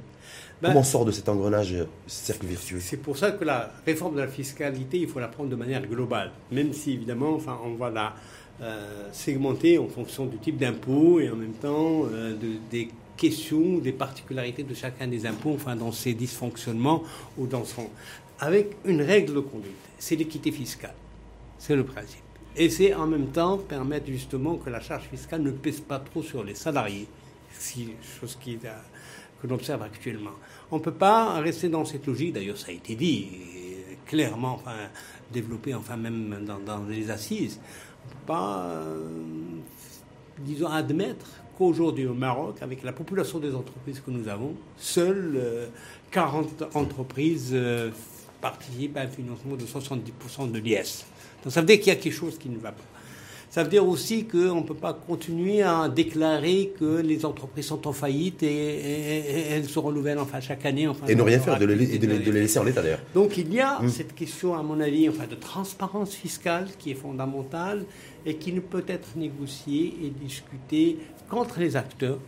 [0.62, 1.74] Bah, Comment on sort de cet engrenage
[2.06, 2.78] cercle vertueux?
[2.80, 5.84] C'est pour ça que la réforme de la fiscalité, il faut la prendre de manière
[5.86, 8.14] globale, même si évidemment, enfin, on va la
[8.62, 12.34] euh, segmenté en fonction du type d'impôt et en même temps euh,
[12.70, 17.02] des questions, des particularités de chacun des impôts, enfin dans ses dysfonctionnements
[17.36, 17.88] ou dans son...
[18.38, 20.94] Avec une règle de conduite, c'est l'équité fiscale.
[21.58, 22.23] C'est le principe.
[22.56, 26.22] Et c'est en même temps permettre justement que la charge fiscale ne pèse pas trop
[26.22, 27.08] sur les salariés,
[28.20, 30.30] chose qui, que l'on observe actuellement.
[30.70, 33.28] On ne peut pas rester dans cette logique, d'ailleurs ça a été dit
[34.06, 34.76] clairement, enfin
[35.32, 37.60] développé, enfin même dans, les assises
[38.26, 39.08] pas, euh,
[40.38, 45.68] disons, admettre qu'aujourd'hui au Maroc, avec la population des entreprises que nous avons, seules
[46.10, 47.90] 40 euh, entreprises euh,
[48.40, 51.06] participent à un financement de 70% de l'IS.
[51.44, 52.82] Donc ça veut dire qu'il y a quelque chose qui ne va pas.
[53.54, 57.86] Ça veut dire aussi qu'on ne peut pas continuer à déclarer que les entreprises sont
[57.86, 60.88] en faillite et, elles se renouvellent enfin chaque année.
[60.88, 63.02] Enfin, et ne rien faire, de les, de les, laisser en l'état d'ailleurs.
[63.14, 63.88] Donc il y a mm.
[63.90, 67.84] cette question, à mon avis, enfin, de transparence fiscale qui est fondamentale
[68.26, 72.18] et qui ne peut être négociée et discutée qu'entre les acteurs.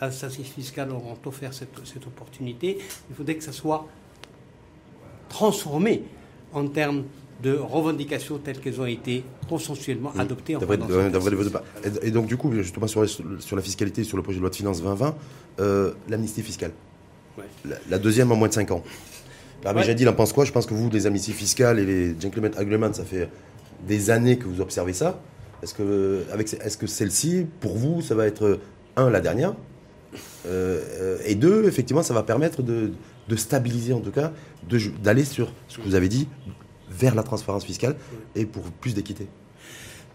[0.00, 2.78] Les assises fiscales auront offert cette, cette opportunité.
[3.10, 3.88] Il faudrait que ça soit
[5.28, 6.04] transformé
[6.52, 7.02] en termes
[7.42, 10.20] de revendications telles qu'elles ont été consensuellement mm.
[10.20, 10.60] adoptées en
[12.02, 14.56] Et donc, du coup, justement, sur, sur, la fiscalité, sur le projet de loi de
[14.56, 15.14] finances 2020,
[15.60, 16.72] euh, l'amnistie fiscale.
[17.88, 18.82] La, deuxième en moins de 5 ans.
[19.64, 20.44] Alors, j'ai dit, il en pense quoi?
[20.44, 23.28] Je pense que vous, les amnisties fiscales et les gentlemen agreements, ça fait
[23.86, 25.20] des années que vous observez ça.
[25.62, 28.60] Est-ce que, avec, est-ce que celle-ci, pour vous, ça va être,
[28.96, 29.54] un, la dernière?
[30.46, 32.92] Euh, et deux, effectivement, ça va permettre de,
[33.28, 34.32] de stabiliser, en tout cas,
[35.02, 36.28] d'aller sur ce que vous avez dit,
[36.90, 37.96] vers la transparence fiscale
[38.34, 39.26] et pour plus d'équité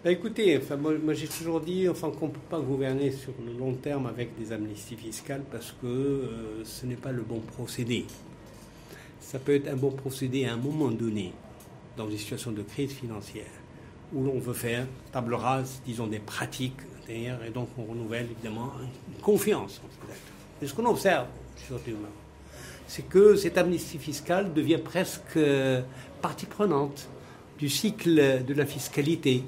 [0.04, 3.74] bah écoutez, moi, j'ai toujours dit enfin, qu'on ne peut pas gouverner sur le long
[3.74, 8.04] terme avec des amnisties fiscales parce que euh, ce n'est pas le bon procédé.
[9.18, 11.32] Ça peut être un bon procédé à un moment donné,
[11.96, 13.50] dans une situation de crise financière,
[14.12, 18.70] où l'on veut faire table rase, disons, des pratiques, et donc on renouvelle évidemment
[19.08, 19.80] une confiance
[20.62, 21.26] Et ce qu'on observe,
[21.66, 21.96] surtout,
[22.86, 25.82] c'est que cette amnistie fiscale devient presque euh,
[26.20, 27.08] partie prenante
[27.58, 29.42] du cycle de la fiscalité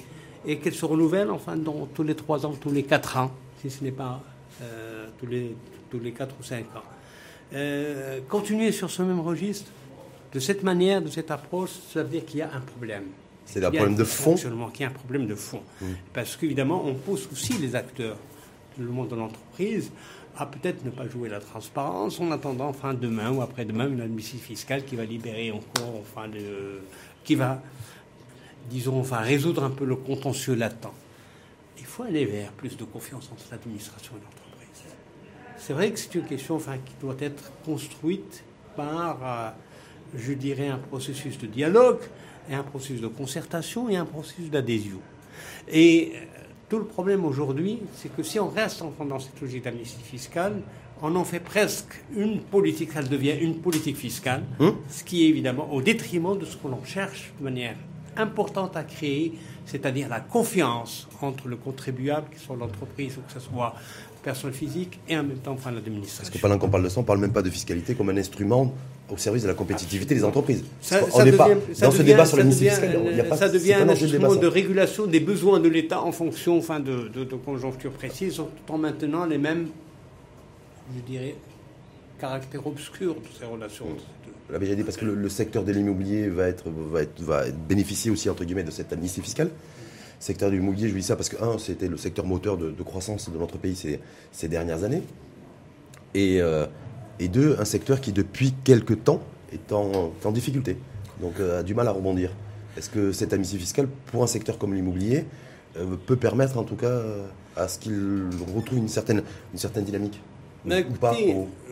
[0.46, 3.70] et qu'elle se renouvelle enfin dans tous les trois ans, tous les quatre ans, si
[3.70, 4.22] ce n'est pas
[4.62, 5.57] euh, tous, les,
[5.90, 6.83] tous les quatre ou cinq ans.
[7.54, 9.70] Euh, continuer sur ce même registre,
[10.33, 13.04] de cette manière, de cette approche, ça veut dire qu'il y a un problème.
[13.46, 15.62] C'est un problème de fond Qu'il y a un problème de fond.
[16.12, 18.18] Parce qu'évidemment, on pose aussi les acteurs,
[18.78, 19.90] le monde de l'entreprise,
[20.38, 24.38] à peut-être ne pas jouer la transparence en attendant enfin demain ou après-demain une admission
[24.38, 26.81] fiscale qui va libérer encore enfin de,
[27.24, 27.61] qui va
[28.70, 30.92] disons enfin résoudre un peu le contentieux latent.
[31.79, 34.94] Il faut aller vers plus de confiance entre l'administration et l'entreprise.
[35.57, 38.44] C'est vrai que c'est une question enfin qui doit être construite
[38.77, 39.51] par euh,
[40.14, 42.01] je dirais un processus de dialogue
[42.48, 45.01] et un processus de concertation et un processus d'adhésion.
[45.66, 46.12] Et
[46.68, 50.61] tout le problème aujourd'hui, c'est que si on reste dans cette logique d'amnistie fiscale,
[51.02, 55.28] on en fait presque une politique, ça devient une politique fiscale, Hum ce qui est
[55.28, 57.76] évidemment au détriment de ce que l'on cherche de manière
[58.16, 59.33] importante à créer,
[59.64, 63.74] c'est-à-dire la confiance entre le contribuable, qui soit l'entreprise ou que ce soit
[64.22, 66.33] personne physique, et en même temps enfin Parce l'administration.
[66.35, 68.72] que pendant qu'on parle de ça, on parle même pas de fiscalité comme un instrument
[69.10, 70.64] au service de la compétitivité des entreprises.
[70.80, 71.48] Ça, n'est pas
[71.80, 72.98] dans ce devient- débat sur l'amnistie fiscale.
[73.10, 76.12] il y a pas- ça devient un instrument de régulation des besoins de l'État en
[76.12, 79.68] fonction enfin, de, de, de conjonctures précises, tout en maintenant les mêmes,
[80.94, 81.34] je dirais,
[82.20, 83.86] caractères obscurs de ces relations.
[84.50, 87.44] L'avez déjà dit parce que le, le secteur de l'immobilier va être, va être, va
[87.50, 89.48] bénéficier aussi entre guillemets de cette amnistie fiscale.
[89.48, 92.70] Le secteur de l'immobilier, je dis ça parce que un, c'était le secteur moteur de,
[92.70, 94.00] de croissance de notre pays ces,
[94.32, 95.02] ces dernières années,
[96.14, 96.66] et, euh,
[97.20, 100.76] et deux, un secteur qui depuis quelques temps est en, difficulté,
[101.20, 102.31] donc euh, a du mal à rebondir.
[102.76, 105.24] Est-ce que cette amnistie fiscale pour un secteur comme l'immobilier
[105.76, 107.26] euh, peut permettre en tout cas euh,
[107.57, 110.20] à ce qu'il retrouve une certaine, une certaine dynamique
[110.66, 111.14] ou pas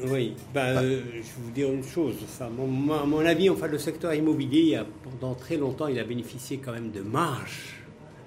[0.06, 2.14] oui, euh, je vais vous dire une chose.
[2.24, 6.58] Enfin, mon, à mon avis, enfin, le secteur immobilier, pendant très longtemps, il a bénéficié
[6.58, 7.82] quand même de marges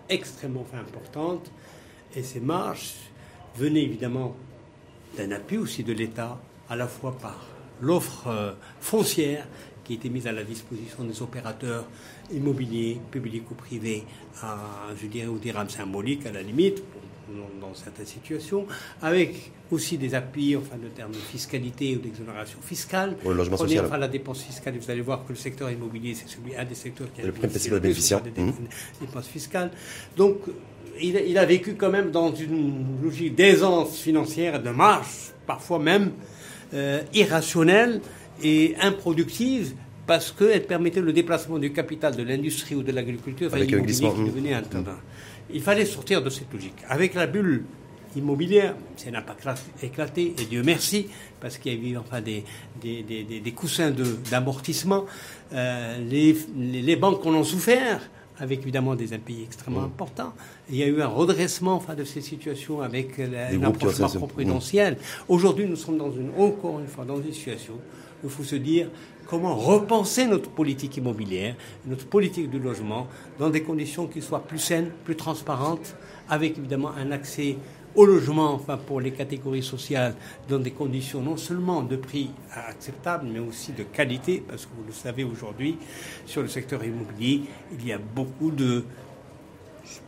[0.09, 1.51] extrêmement enfin, importantes.
[2.15, 2.93] Et ces marges
[3.55, 4.35] venaient évidemment
[5.17, 7.37] d'un appui aussi de l'État, à la fois par
[7.81, 9.47] l'offre euh, foncière
[9.83, 11.85] qui était mise à la disposition des opérateurs
[12.31, 14.03] immobiliers, publics ou privés,
[14.43, 14.57] à,
[15.01, 16.83] je dirais, au dirham symbolique à la limite,
[17.61, 18.65] dans, certaines situations,
[19.03, 23.15] avec aussi des appuis, enfin, de termes de fiscalité ou d'exonération fiscale.
[23.17, 23.85] Pour le logement Prenez, social.
[23.85, 26.73] enfin, la dépense fiscale, vous allez voir que le secteur immobilier, c'est celui, un des
[26.75, 28.21] secteurs qui a Le bénéficié le plus, bénéficiaire.
[28.21, 28.51] des des
[29.01, 29.71] dépenses fiscales.
[30.17, 30.37] Donc,
[31.01, 35.31] il, a- il a vécu quand même dans une logique d'aisance financière et de marge,
[35.45, 36.11] parfois même
[36.73, 38.01] euh, irrationnelle
[38.43, 39.73] et improductive,
[40.07, 43.93] parce qu'elle permettait le déplacement du capital de l'industrie ou de l'agriculture vers l'immobilier
[44.25, 44.95] qui devenait tendance.
[45.53, 46.75] Il fallait sortir de cette logique.
[46.87, 47.63] Avec la bulle
[48.15, 51.07] immobilière, ça n'a pas cla- éclaté, et Dieu merci,
[51.39, 52.43] parce qu'il y a eu enfin des,
[52.81, 55.05] des, des, des- coussins de- d'amortissement.
[55.53, 57.99] Euh, les, les, les banques en ont souffert,
[58.39, 60.33] avec évidemment des impayés extrêmement importants.
[60.69, 64.13] Il y a eu un redressement enfin, de ces situations avec un approche cessé.
[64.13, 64.97] macro-prudentielle.
[65.27, 67.73] Aujourd'hui, nous sommes dans une, encore une fois dans une situation
[68.23, 68.89] où il faut se dire
[69.27, 74.57] comment repenser notre politique immobilière, notre politique du logement, dans des conditions qui soient plus
[74.57, 75.95] saines, plus transparentes,
[76.27, 77.57] avec évidemment un accès
[77.95, 80.15] au logement, enfin pour les catégories sociales,
[80.47, 84.85] dans des conditions non seulement de prix acceptables, mais aussi de qualité, parce que vous
[84.87, 85.77] le savez aujourd'hui,
[86.25, 87.41] sur le secteur immobilier,
[87.73, 88.83] il y a beaucoup de,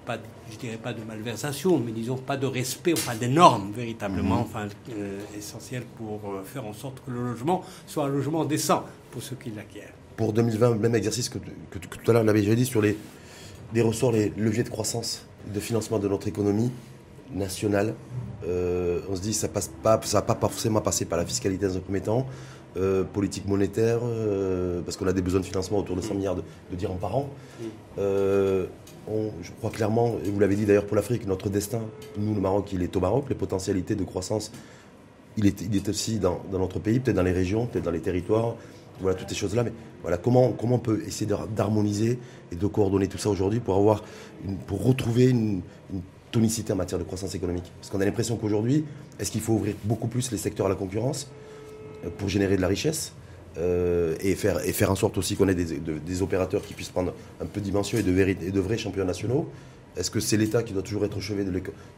[0.05, 0.17] pas,
[0.51, 4.67] je dirais pas de malversation, mais disons pas de respect, enfin des normes véritablement, enfin
[4.95, 9.21] euh, essentielles pour euh, faire en sorte que le logement soit un logement décent pour
[9.23, 9.93] ceux qui l'acquièrent.
[10.17, 12.95] pour 2020, même exercice que, que- que tout à l'heure, l'avait déjà dit sur les,
[13.73, 16.71] les ressorts, les leviers de croissance, de financement de notre économie
[17.33, 17.93] nationale.
[18.47, 21.67] Euh, on se dit ça passe pas, ça va pas forcément passer par la fiscalité
[21.67, 22.25] dans un premier temps,
[22.77, 26.35] euh, politique monétaire, euh, parce qu'on a des besoins de financement autour de 100 milliards
[26.35, 26.43] de,
[26.75, 27.29] dirhams par an.
[27.99, 28.65] Euh,
[29.41, 31.81] je crois clairement, et vous l'avez dit d'ailleurs pour l'Afrique, notre destin,
[32.17, 34.51] nous le Maroc, il est au Maroc, les potentialités de croissance
[35.37, 38.55] il est, aussi dans, notre pays, peut-être dans les régions, peut-être dans les territoires,
[38.99, 39.63] voilà toutes ces choses-là.
[39.63, 42.19] Mais voilà, comment, on peut essayer d'har- d'harmoniser
[42.51, 43.77] et de coordonner tout ça aujourd'hui pour
[44.83, 45.61] retrouver une
[46.31, 47.71] tonicité en matière de croissance économique.
[47.79, 48.85] Parce qu'on a l'impression qu'aujourd'hui,
[49.19, 51.29] est-ce qu'il faut ouvrir beaucoup plus les secteurs à la concurrence
[52.05, 53.13] euh, pour générer de la richesse
[53.57, 57.13] euh, et, faire, en sorte aussi qu'on ait des, de- des opérateurs qui puissent prendre
[57.41, 59.49] un peu de dimension et de, et de vrais champions nationaux
[59.97, 61.51] Est-ce que c'est l'État qui doit toujours être au chevet de,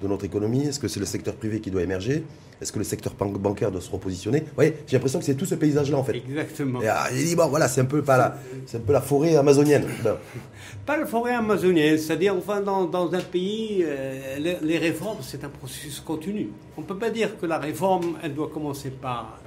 [0.08, 0.66] notre économie?
[0.68, 2.24] Est-ce que c'est le secteur privé qui doit émerger?
[2.60, 4.40] Est-ce que le secteur ban- bancaire doit se repositionner?
[4.40, 6.16] Vous voyez, j'ai l'impression que c'est tout ce paysage-là en fait.
[6.16, 6.82] Exactement.
[6.82, 8.38] Et, ah, j'ai dit, bon, voilà, c'est un peu pas la,
[8.74, 9.86] un peu la forêt amazonienne.
[10.86, 15.44] Pas la forêt amazonienne, c'est-à-dire enfin dans, dans un pays, euh, les, les réformes, c'est
[15.46, 16.50] un processus continu.
[16.76, 19.40] On ne peut pas dire que la réforme, elle doit commencer par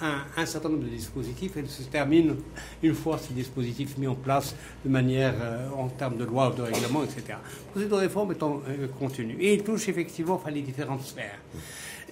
[0.00, 2.36] un, un certain nombre de dispositifs et elle se termine
[2.82, 4.54] une fois ces dispositifs mis en place
[4.84, 7.22] de manière euh, en termes de loi ou de règlement, etc.
[7.28, 11.02] Le processus de réforme est en euh, continu et il touche effectivement enfin, les différentes
[11.02, 11.38] sphères.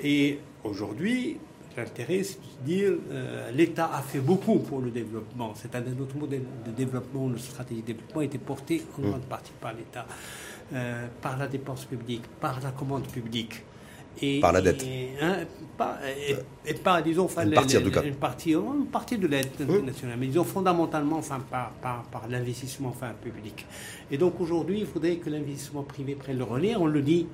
[0.02, 1.38] Et aujourd'hui,
[1.76, 5.52] l'intérêt, c'est de dire euh, l'État a fait beaucoup pour le développement.
[5.54, 9.02] C'est un de notre modèle de développement, notre stratégie de développement a été portée en
[9.02, 10.06] grande partie par l'État,
[10.72, 13.62] euh, par la dépense publique, par la commande publique.
[14.20, 14.82] Et, Par la dette.
[14.84, 15.38] Et, hein,
[15.76, 15.98] pas-
[16.28, 18.02] et- et par, disons, enfin, Une les- partie, en les- tout cas.
[18.02, 22.90] Une partie, une partie de l'aide internationale, mais disons fondamentalement enfin, par, par, par l'investissement
[22.90, 23.66] enfin, public.
[24.10, 26.76] Et donc aujourd'hui, il faudrait que l'investissement privé prenne le relais.
[26.76, 27.26] On le dit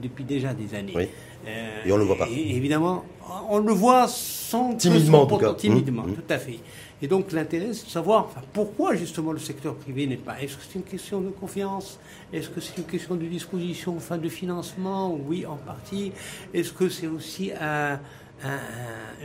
[0.00, 0.94] depuis déjà des années.
[0.96, 1.04] Oui.
[1.46, 2.28] Euh, Et on le voit pas.
[2.28, 3.04] évidemment,
[3.50, 5.54] on le voit sans Timidement, en tout cas.
[5.54, 6.14] Timidement, Mmh, mmh.
[6.14, 6.58] tout à fait.
[7.02, 10.40] Et donc l'intérêt, c'est de savoir enfin, pourquoi justement le secteur privé n'est pas.
[10.40, 11.98] Est-ce que c'est une question de confiance?
[12.32, 15.12] Est-ce que c'est une question de disposition, enfin de financement?
[15.28, 16.12] Oui, en partie.
[16.54, 17.98] Est-ce que c'est aussi un,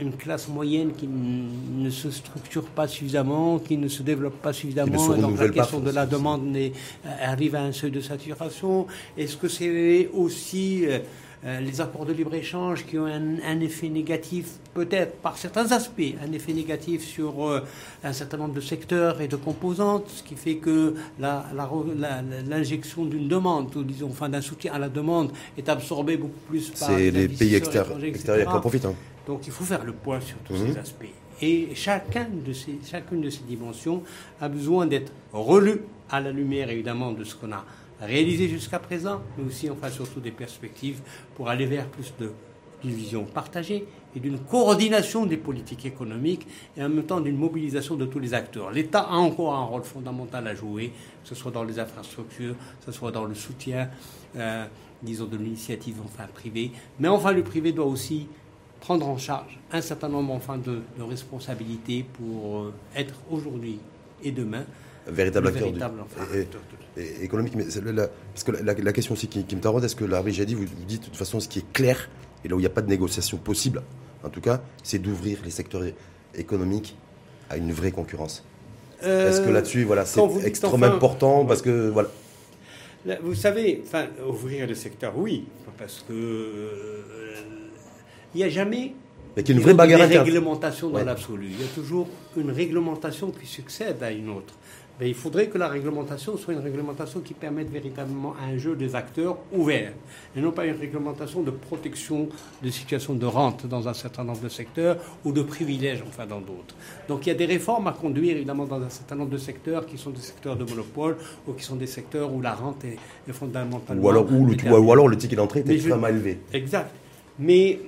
[0.00, 5.08] une classe moyenne qui ne se structure pas suffisamment, qui ne se développe pas suffisamment,
[5.16, 6.70] donc la question de la demande euh,
[7.20, 8.86] arrive à un seuil de saturation.
[9.16, 11.00] Est-ce que c'est aussi euh,
[11.44, 16.32] euh, les accords de libre-échange qui ont un, effet négatif, peut-être par certains aspects, un
[16.32, 17.60] effet négatif sur euh,
[18.02, 23.74] un certain nombre de secteurs et de composantes, ce qui fait que l'injection d'une demande,
[23.76, 27.54] ou disons, enfin d'un soutien à la demande, est absorbée beaucoup plus par les, pays
[27.54, 28.84] extérieurs, extérieurs qui en profitent.
[28.86, 28.94] Hein.
[29.26, 30.76] Donc il faut faire le point sur tous ces mhm.
[30.78, 31.04] aspects.
[31.40, 34.02] Et chacun de ces, chacune de ces dimensions
[34.40, 37.64] a besoin d'être relue à la lumière, évidemment, de ce qu'on a
[38.00, 41.00] réalisé jusqu'à présent, mais aussi enfin surtout des perspectives
[41.34, 42.32] pour aller vers plus de
[42.82, 46.46] d'une vision partagée et d'une coordination des politiques économiques
[46.76, 48.70] et en même temps d'une mobilisation de tous les acteurs.
[48.70, 50.92] L'État a encore un rôle fondamental à jouer,
[51.22, 53.90] que ce soit dans les infrastructures, que ce soit dans le soutien,
[54.36, 54.66] euh,
[55.02, 58.28] disons, de l'initiative enfin privée, mais enfin le privé doit aussi
[58.80, 63.80] prendre en charge un certain nombre enfin de, responsabilités pour euh, être aujourd'hui
[64.22, 64.64] et demain
[65.06, 65.72] véritable acteur
[67.22, 67.54] économique.
[67.56, 70.62] Mais parce que la, question aussi qui, me taraude, est-ce que la j'ai dit, vous,
[70.62, 72.08] vous dites de toute façon ce qui est clair,
[72.44, 73.82] et là où il n'y a pas de négociation possible,
[74.24, 75.82] en tout cas, c'est d'ouvrir les secteurs
[76.34, 76.96] économiques
[77.50, 78.44] à une vraie concurrence.
[79.04, 82.08] Euh, est-ce que là-dessus, voilà, c'est extrêmement important parce que voilà.
[83.22, 85.46] Vous savez, enfin, ouvrir le secteur, oui,
[85.78, 87.02] parce que euh,
[88.34, 88.92] il n'y a jamais
[89.36, 91.46] mais qu'il y a une vraie bagarre réglementation dans l'absolu.
[91.50, 94.54] Il y a toujours une réglementation qui succède à une autre
[95.06, 99.38] il faudrait que la réglementation soit une réglementation qui permette véritablement un jeu des acteurs
[99.52, 99.92] ouverts,
[100.36, 102.28] et non pas une réglementation de protection
[102.62, 106.40] de situations de rente dans un certain nombre de secteurs ou de privilèges, enfin, dans
[106.40, 106.74] d'autres.
[107.08, 109.86] Donc il y a des réformes à conduire, évidemment, dans un certain nombre de secteurs
[109.86, 112.98] qui sont des secteurs de monopole ou qui sont des secteurs où la rente est,
[113.32, 114.02] fondamentalement...
[114.02, 116.40] Ou alors, le, ou alors le ticket d'entrée est extrêmement élevé.
[116.52, 116.90] Exact.
[117.38, 117.78] Mais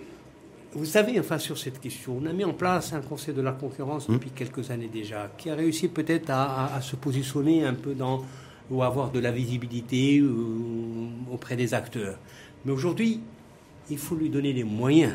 [0.73, 3.53] vous savez, enfin, sur cette question, on a mis en place un conseil de la
[3.53, 4.13] concurrence mmh.
[4.13, 8.25] depuis quelques années déjà, qui a réussi peut-être à, se positionner un peu dans,
[8.71, 10.29] ou avoir de la visibilité euh,
[11.33, 12.19] auprès des acteurs.
[12.65, 13.21] Mais aujourd'hui,
[13.91, 15.15] il faut lui donner les moyens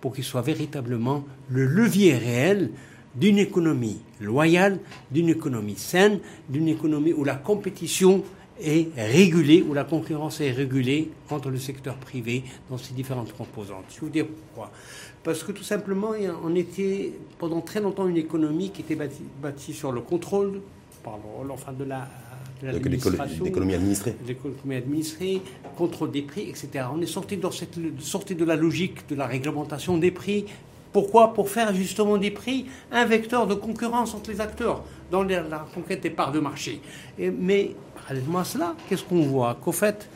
[0.00, 2.70] pour qu'il soit véritablement le levier réel
[3.14, 4.80] d'une économie loyale,
[5.10, 8.24] d'une économie saine, d'une économie où la compétition
[8.60, 13.84] est régulée, où la concurrence est régulée entre le secteur privé dans ses différentes composantes.
[13.90, 14.70] Je vais vous dire pourquoi.
[15.22, 16.12] Parce que tout simplement,
[16.44, 18.96] on était pendant très longtemps une économie qui était
[19.42, 20.60] bâtie, sur le contrôle,
[21.04, 22.08] enfin de la
[22.62, 24.16] l'économie administrée.
[24.26, 25.42] L'économie administrée,
[25.76, 26.86] contrôle des prix, etc.
[26.92, 30.46] On est sorti, dans cette, sorti de la logique de la réglementation des prix.
[30.92, 31.34] Pourquoi?
[31.34, 36.02] Pour faire justement des prix un vecteur de concurrence entre les acteurs dans la conquête
[36.02, 36.80] des parts de marché.
[37.18, 37.72] Et, mais
[38.08, 40.08] parallèlement à cela, qu'est-ce qu'on voit Qu'au fait,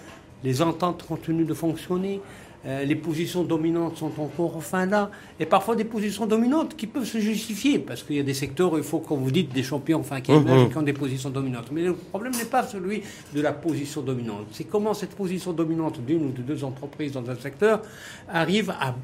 [0.42, 2.22] les ententes continuent de fonctionner,
[2.64, 7.04] euh, les positions dominantes sont encore enfin là, et parfois des positions dominantes qui peuvent
[7.04, 9.62] se justifier, parce qu'il y a des secteurs où il faut, comme vous dites, des
[9.62, 11.70] champions enfin, qui, mmh, qui ont des positions dominantes.
[11.70, 13.02] Mais le problème n'est pas celui
[13.34, 17.28] de la position dominante, c'est comment cette position dominante d'une ou de deux entreprises dans
[17.28, 17.82] un secteur
[18.28, 18.94] arrive à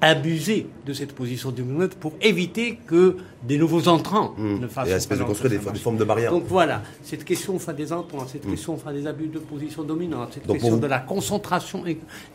[0.00, 3.16] abuser de cette position dominante pour éviter que
[3.46, 4.58] des nouveaux entrants mmh.
[4.58, 4.88] ne fassent.
[4.88, 6.30] Et espèce de construire des, formes de barrières.
[6.30, 8.50] Donc voilà, cette question enfin, des entrants, cette mmh.
[8.50, 11.84] question enfin, des abus de position dominante, cette question de la concentration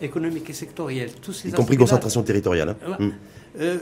[0.01, 2.75] économique et sectorielle, tous ces y compris concentration territoriale.
[2.87, 2.97] Hein.
[2.99, 3.09] Mmh.
[3.59, 3.77] Euh,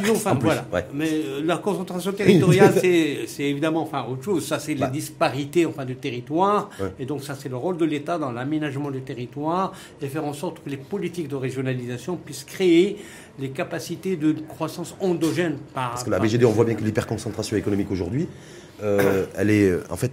[0.00, 0.66] disons, enfin, voilà.
[0.94, 4.46] Mais euh, la concentration territoriale, c'est évidemment enfin, autre chose.
[4.46, 4.88] Ça, c'est les bah.
[4.88, 6.70] disparités enfin, du territoire.
[6.98, 10.32] Et donc, ça, c'est le rôle de l'État dans l'aménagement du territoire et faire en
[10.32, 12.98] sorte que les politiques de régionalisation puissent créer
[13.38, 15.56] les capacités de croissance endogène.
[15.74, 18.28] Par, Parce que la BGD, on voit bien que l'hyperconcentration économique aujourd'hui,
[18.82, 20.12] euh, elle est en fait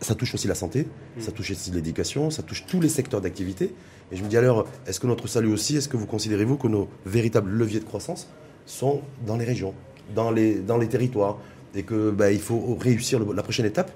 [0.00, 0.82] ça touche aussi la santé,
[1.16, 1.20] mm.
[1.20, 3.72] ça touche aussi l'éducation, ça touche tous les secteurs d'activité.
[4.12, 6.68] Et je me dis alors, est-ce que notre salut aussi, est-ce que vous considérez-vous que
[6.68, 8.28] nos véritables leviers de croissance
[8.64, 9.74] sont dans les régions,
[10.14, 11.38] dans les, dans les territoires
[11.74, 13.90] Et que bah, il faut réussir la prochaine étape,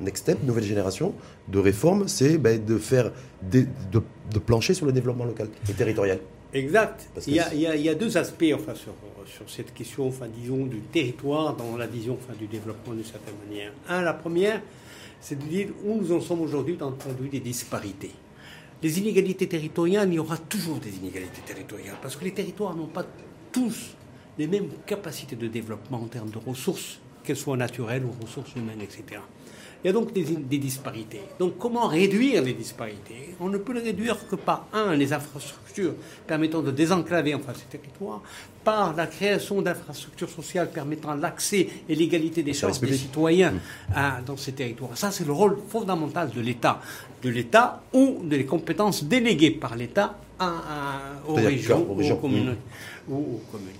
[0.00, 1.14] next step, nouvelle génération
[1.48, 3.12] de réforme, c'est bah, de faire
[3.42, 6.18] de, de, plancher sur le développement local et territorial.
[6.52, 7.08] Exact.
[7.26, 8.92] Il y, a, il, y a, deux aspects enfin, sur,
[9.26, 13.34] sur cette question, enfin, disons, du territoire dans la vision enfin, du développement d'une certaine
[13.48, 13.72] manière.
[13.88, 14.62] Un, la première,
[15.20, 18.12] c'est de dire où nous en sommes aujourd'hui dans le point de vue des disparités.
[18.82, 22.86] Les inégalités territoriales, il y aura toujours des inégalités territoriales, parce que les territoires n'ont
[22.86, 23.06] pas
[23.52, 23.96] tous
[24.38, 28.80] les mêmes capacités de développement en termes de ressources, qu'elles soient naturelles ou ressources humaines,
[28.80, 29.20] etc.
[29.84, 31.20] Il y a donc des, disparités.
[31.38, 33.36] Donc comment réduire les disparités?
[33.38, 35.94] On ne peut les réduire que par, un, les infrastructures
[36.26, 38.22] permettant de désenclaver enfin ces territoires,
[38.64, 44.24] par la création d'infrastructures sociales permettant l'accès et l'égalité des chances des citoyens mmh.
[44.26, 44.96] dans ces territoires.
[44.96, 46.80] Ça, c'est le rôle fondamental de l'État.
[47.22, 52.56] De l'État ou des compétences déléguées par l'État aux, régions, aux, communes,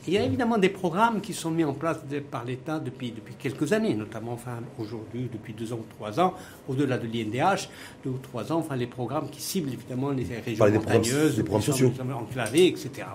[0.06, 1.98] Il y a évidemment des programmes qui sont mis en place
[2.30, 6.34] par l'État depuis, depuis quelques années, notamment enfin, aujourd'hui, depuis deux ans ou trois ans,
[6.66, 7.68] au-delà de l'INDH,
[8.04, 11.62] deux ou trois ans, enfin, les programmes qui ciblent évidemment les régions montagneuses, les programmes
[11.62, 11.92] sociaux.
[12.14, 13.08] enclavées, etc.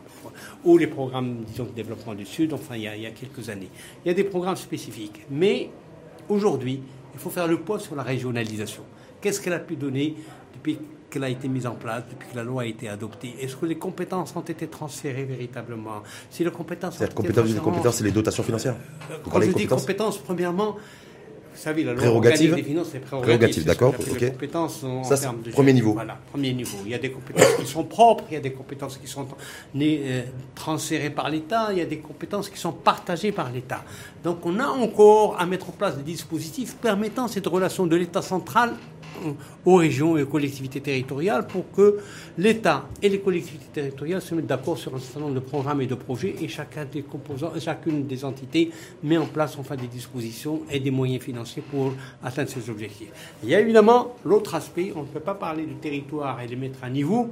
[0.64, 3.12] Ou les programmes, disons, de développement du Sud, enfin, il y, a, il y a
[3.12, 3.70] quelques années.
[4.06, 5.22] Il y a des programmes spécifiques.
[5.32, 5.70] Mais
[6.30, 6.82] aujourd'hui,
[7.14, 8.84] il faut faire le poids sur la régionalisation.
[9.20, 10.16] Qu'est-ce qu'elle a pu donner
[10.54, 10.78] depuis
[11.12, 13.66] qu'elle a été mise en place, depuis que la loi a été adoptée Est-ce que
[13.66, 16.02] les compétences ont été transférées véritablement?
[16.30, 18.76] Si les compétences ont été compétences, compétences, c'est les dotations financières.
[19.30, 20.78] Quand je dis compétences, premièrement,
[21.54, 23.66] vous savez, la loi prérogative, des finances, c'est prérogative.
[23.66, 23.94] d'accord.
[24.20, 25.94] Les compétences en Ça, termes de premier niveau.
[25.94, 26.78] Voilà, premier niveau.
[26.86, 29.28] Il y a des compétences qui sont propres, il y a des compétences qui sont
[29.76, 30.22] euh,
[30.56, 33.84] transférées par l'État, il y a des compétences qui sont partagées par l'État.
[34.24, 38.22] Donc on a encore à mettre en place des dispositifs permettant cette relation de l'État
[38.22, 38.74] central
[39.66, 41.98] aux régions et aux collectivités territoriales pour que
[42.38, 45.88] l'État et les collectivités territoriales se mettent d'accord sur un certain nombre de programmes et
[45.88, 48.72] de projets et chacun des composants, chacune des entités
[49.04, 51.94] met en place enfin des dispositions et des moyens financiers pour
[52.24, 53.12] atteindre ces objectifs.
[53.44, 56.56] Il y a évidemment l'autre aspect, on ne peut pas parler du territoire et les
[56.56, 57.30] mettre à niveau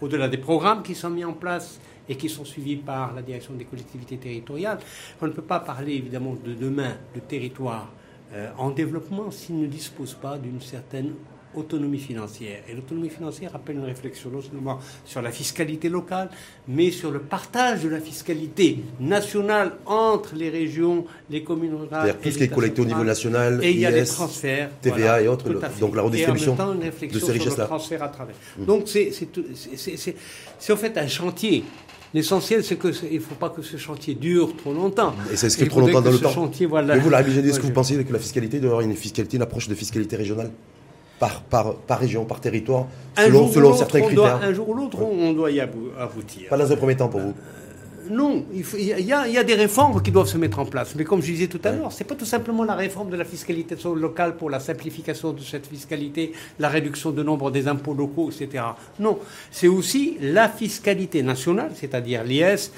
[0.00, 3.54] au-delà des programmes qui sont mis en place et qui sont suivis par la direction
[3.54, 4.78] des collectivités territoriales.
[5.22, 7.88] On ne peut pas parler évidemment de demain de territoire
[8.32, 11.14] euh, en développement s'il ne dispose pas d'une certaine
[11.54, 12.62] autonomie financière.
[12.68, 16.30] Et l'autonomie financière appelle une réflexion non seulement sur la fiscalité locale,
[16.68, 22.16] mais sur le partage de la fiscalité nationale entre les régions, les communes rurales.
[22.22, 25.22] Tout ce qui est collecté au niveau national, et il y a des transferts, TVA
[25.22, 25.48] et autres,
[25.80, 27.68] donc la redistribution et en même temps, une réflexion de ces richesses-là.
[27.68, 28.64] Mmh.
[28.64, 31.64] Donc c'est en fait un chantier
[32.12, 35.14] L'essentiel, c'est qu'il ne faut pas que ce chantier dure trop longtemps.
[35.32, 36.30] Et c'est ce qui est trop longtemps dans le temps.
[36.30, 36.96] Chantier, voilà.
[36.96, 39.42] Mais vous, dit, est-ce que vous pensez que la fiscalité doit avoir une fiscalité, une
[39.42, 40.50] approche de fiscalité régionale
[41.20, 42.86] par, par, par région, par territoire,
[43.16, 46.48] selon, selon certains critères Un jour ou l'autre, on doit y aboutir.
[46.48, 47.34] Pas dans un premier temps pour vous
[48.10, 50.94] non, il, y a, des réformes qui doivent se mettre en place.
[50.96, 53.16] Mais comme je disais tout à l'heure, ce n'est pas tout simplement la réforme de
[53.16, 57.94] la fiscalité locale pour la simplification de cette fiscalité, la réduction du nombre des impôts
[57.94, 58.64] locaux, etc.
[58.98, 59.18] Non,
[59.50, 62.72] c'est aussi la fiscalité nationale, c'est-à-dire l'IS,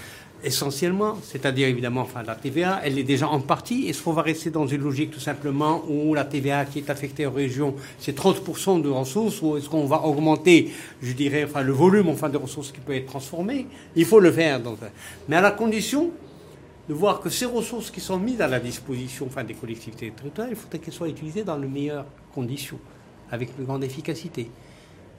[0.44, 3.88] essentiellement, c'est-à-dire évidemment enfin, la TVA, elle est déjà en partie.
[3.88, 7.26] Est-ce qu'on va rester dans une logique tout simplement où la TVA qui est affectée
[7.26, 10.72] aux régions, c'est 30% de ressources, ou est-ce qu'on va augmenter,
[11.02, 13.66] je dirais, enfin, le volume enfin, de ressources qui peut être transformé
[13.96, 14.60] Il faut le faire.
[15.28, 16.10] Mais à la condition
[16.88, 20.56] de voir que ces ressources qui sont mises à la disposition des collectivités territoriales, il
[20.56, 22.78] faut qu'elles soient utilisées dans les meilleures conditions,
[23.30, 24.50] avec une grande efficacité.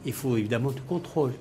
[0.06, 1.32] Il faut évidemment du contrôle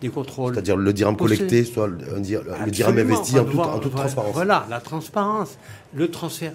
[0.00, 0.54] des contrôles.
[0.54, 4.34] C'est-à-dire le dirham collecté, soit le, le dirham investi en, toute transparence.
[4.34, 5.58] Voilà, la transparence,
[5.94, 6.52] le transfert.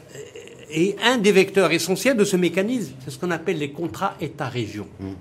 [0.71, 4.85] Et un des vecteurs essentiels de ce mécanisme, c'est ce qu'on appelle les contrats État-région.
[4.99, 5.13] Hmm.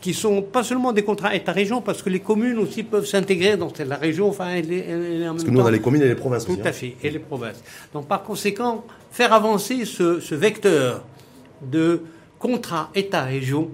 [0.00, 3.72] Qui sont pas seulement des contrats État-région, parce que les communes aussi peuvent s'intégrer dans
[3.86, 4.28] la région.
[4.28, 6.72] Enfin, parce que nous, on a les communes et les provinces Tout aussi, à hein.
[6.72, 7.62] fait, et les provinces.
[7.92, 11.04] Donc, par conséquent, faire avancer ce, ce vecteur
[11.62, 12.02] de
[12.38, 13.70] contrat État-région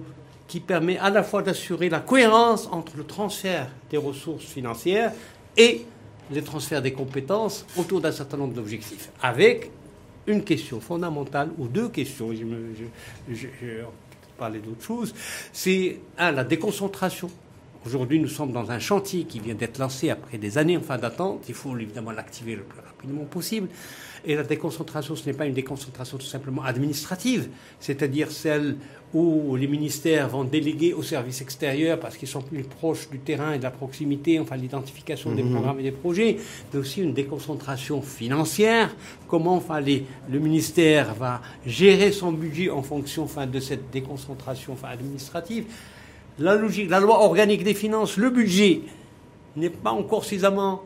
[0.49, 5.13] qui permet à la fois d'assurer la cohérence entre le transfert des ressources financières
[5.55, 5.85] et
[6.31, 9.71] les transferts des compétences autour d'un certain nombre d'objectifs, avec
[10.27, 12.43] une question fondamentale, ou deux questions, je,
[13.31, 15.13] je, je, d'autre chose,
[15.53, 17.29] c'est, un, la déconcentration.
[17.85, 20.97] Aujourd'hui, nous sommes dans un chantier qui vient d'être lancé après des années en fin
[20.97, 21.45] d'attente.
[21.47, 23.69] Il faut évidemment l'activer le plus rapidement possible.
[24.25, 27.47] Et la déconcentration, ce n'est pas une déconcentration tout simplement administrative,
[27.79, 28.75] c'est-à-dire celle
[29.13, 33.53] où les ministères vont déléguer aux services extérieurs parce qu'ils sont plus proches du terrain
[33.53, 35.53] et de la proximité, enfin l'identification des mhm.
[35.53, 36.37] programmes et des projets,
[36.73, 38.93] mais aussi une déconcentration financière,
[39.27, 44.89] comment enfin, le ministère va gérer son budget en fonction enfin, de cette déconcentration enfin,
[44.89, 45.65] administrative.
[46.37, 48.81] La logique, la loi organique des finances, le budget
[49.55, 50.83] n'est pas encore suffisamment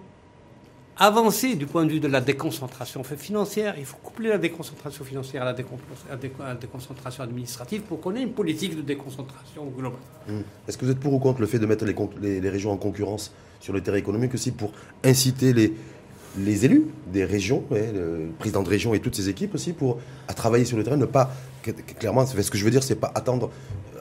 [0.98, 3.76] avancer du point de vue de la déconcentration financière.
[3.78, 8.76] Il faut coupler la déconcentration financière à la, déconcentration administrative pour qu'on ait une politique
[8.76, 10.00] de déconcentration globale.
[10.28, 10.40] Mmh.
[10.68, 13.34] Est-ce que vous êtes pour ou contre le fait de mettre les, régions en concurrence
[13.60, 14.72] sur le terrain économique aussi pour
[15.04, 15.74] inciter les,
[16.38, 20.34] les élus des régions, le président de région et toutes ses équipes aussi, pour à
[20.34, 21.32] travailler sur le terrain, ne pas
[22.00, 23.50] clairement, ce que je veux dire, c'est pas attendre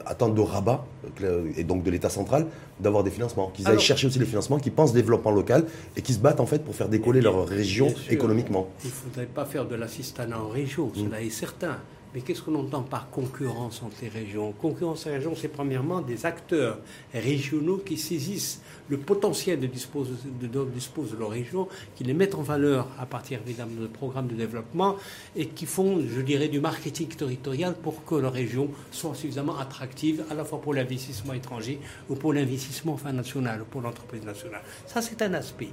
[0.05, 0.85] attendre de rabat,
[1.21, 2.47] euh, et donc de l'État central,
[2.79, 3.51] d'avoir des financements.
[3.53, 6.45] Qu'ils aillent chercher aussi les financements, qu'ils pensent développement local et qui se battent en
[6.45, 8.67] fait pour faire décoller leur région économiquement.
[8.83, 11.77] Il ne faudrait pas faire de l'assistanat en région, cela est certain.
[12.13, 14.51] Mais qu'est-ce qu'on entend par concurrence entre les régions?
[14.51, 16.79] Concurrence entre les régions, c'est premièrement des acteurs
[17.13, 20.09] régionaux qui saisissent le potentiel de dispose
[20.39, 24.95] de, leur région, qui les mettent en valeur à partir évidemment de programmes de développement
[25.35, 30.23] et qui font, je dirais, du marketing territorial pour que leur région soit suffisamment attractive
[30.29, 34.61] à la fois pour l'investissement étranger ou pour l'investissement national ou pour l'entreprise nationale.
[34.85, 35.69] Ça, c'est un aspect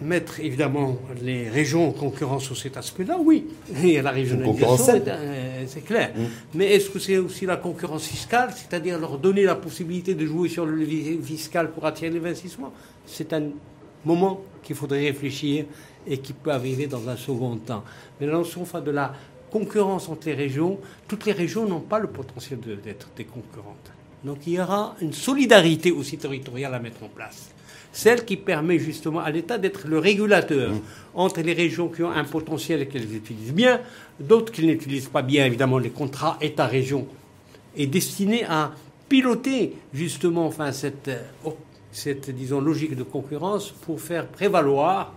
[0.00, 3.46] mettre évidemment les régions en concurrence sur cet aspect-là, oui.
[3.82, 6.12] Et la régionalisation, euh, c'est clair.
[6.16, 6.22] Mm.
[6.54, 10.48] Mais est-ce que c'est aussi la concurrence fiscale, c'est-à-dire leur donner la possibilité de jouer
[10.48, 12.72] sur le levier fiscal pour attirer l'investissement?
[13.06, 13.44] C'est un
[14.04, 15.64] moment qu'il faudrait réfléchir
[16.06, 17.84] et qui peut arriver dans un second temps.
[18.20, 19.14] Mais la notion de la
[19.50, 23.92] concurrence entre les régions, toutes les régions n'ont pas le potentiel d'être des concurrentes.
[24.24, 27.53] Donc il y aura une solidarité aussi territoriale à mettre en place
[27.94, 30.80] celle qui permet justement à l'État d'être le régulateur mmh.
[31.14, 33.80] entre les régions qui ont un potentiel et qu'elles utilisent bien,
[34.18, 37.06] d'autres qui n'utilisent pas bien, évidemment, les contrats État-région,
[37.76, 38.72] est destiné à
[39.08, 41.50] piloter justement enfin, cette, euh,
[41.92, 45.14] cette disons, logique de concurrence pour faire prévaloir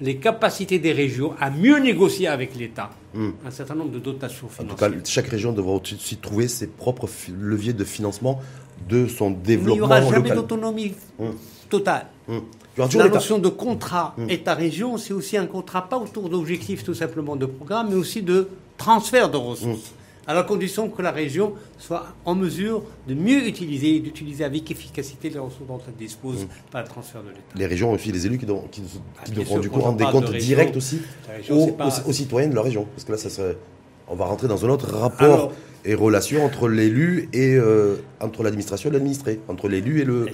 [0.00, 3.28] les capacités des régions à mieux négocier avec l'État mmh.
[3.46, 4.88] un certain nombre de dotations financières.
[4.88, 8.40] En tout cas, chaque région devra aussi trouver ses propres leviers de financement
[8.88, 9.74] de son développement.
[9.74, 10.94] il n'y aura jamais d'autonomie.
[11.18, 11.30] Mmh
[11.68, 12.06] total.
[12.28, 12.42] Hum.
[12.76, 14.14] La notion de contrat.
[14.28, 18.48] État-région, c'est aussi un contrat pas autour d'objectifs tout simplement de programme, mais aussi de
[18.76, 19.92] transfert de ressources.
[20.28, 24.70] À la condition que la région soit en mesure de mieux utiliser et d'utiliser avec
[24.70, 27.40] efficacité les ressources dont elle dispose par le transfert de l'État.
[27.54, 28.82] Les régions aussi les élus qui, qui,
[29.24, 31.00] qui devront du coup rendre des comptes directs aussi
[31.48, 32.86] aux, citoyens de la région.
[32.94, 33.56] Parce que là, ça serait,
[34.10, 35.52] on va rentrer dans un autre rapport
[35.84, 40.26] et relation entre l'élu et euh, entre l'administration et l'administré, entre l'élu et le,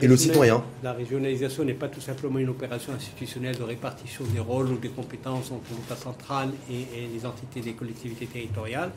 [0.00, 0.62] et le citoyen.
[0.82, 4.90] La régionalisation n'est pas tout simplement une opération institutionnelle de répartition des rôles ou des
[4.90, 8.90] compétences entre l'État central et, les entités des collectivités territoriales.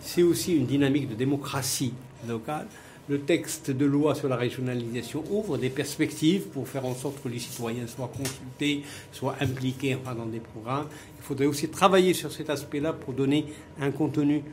[0.00, 1.94] C'est aussi une dynamique de démocratie
[2.28, 2.66] locale.
[3.10, 7.28] Le texte de loi sur la régionalisation ouvre des perspectives pour faire en sorte que
[7.28, 10.86] les citoyens soient consultés, soient impliqués dans des programmes.
[11.18, 13.46] Il faudrait aussi travailler sur cet aspect-là pour donner
[13.80, 14.44] un contenu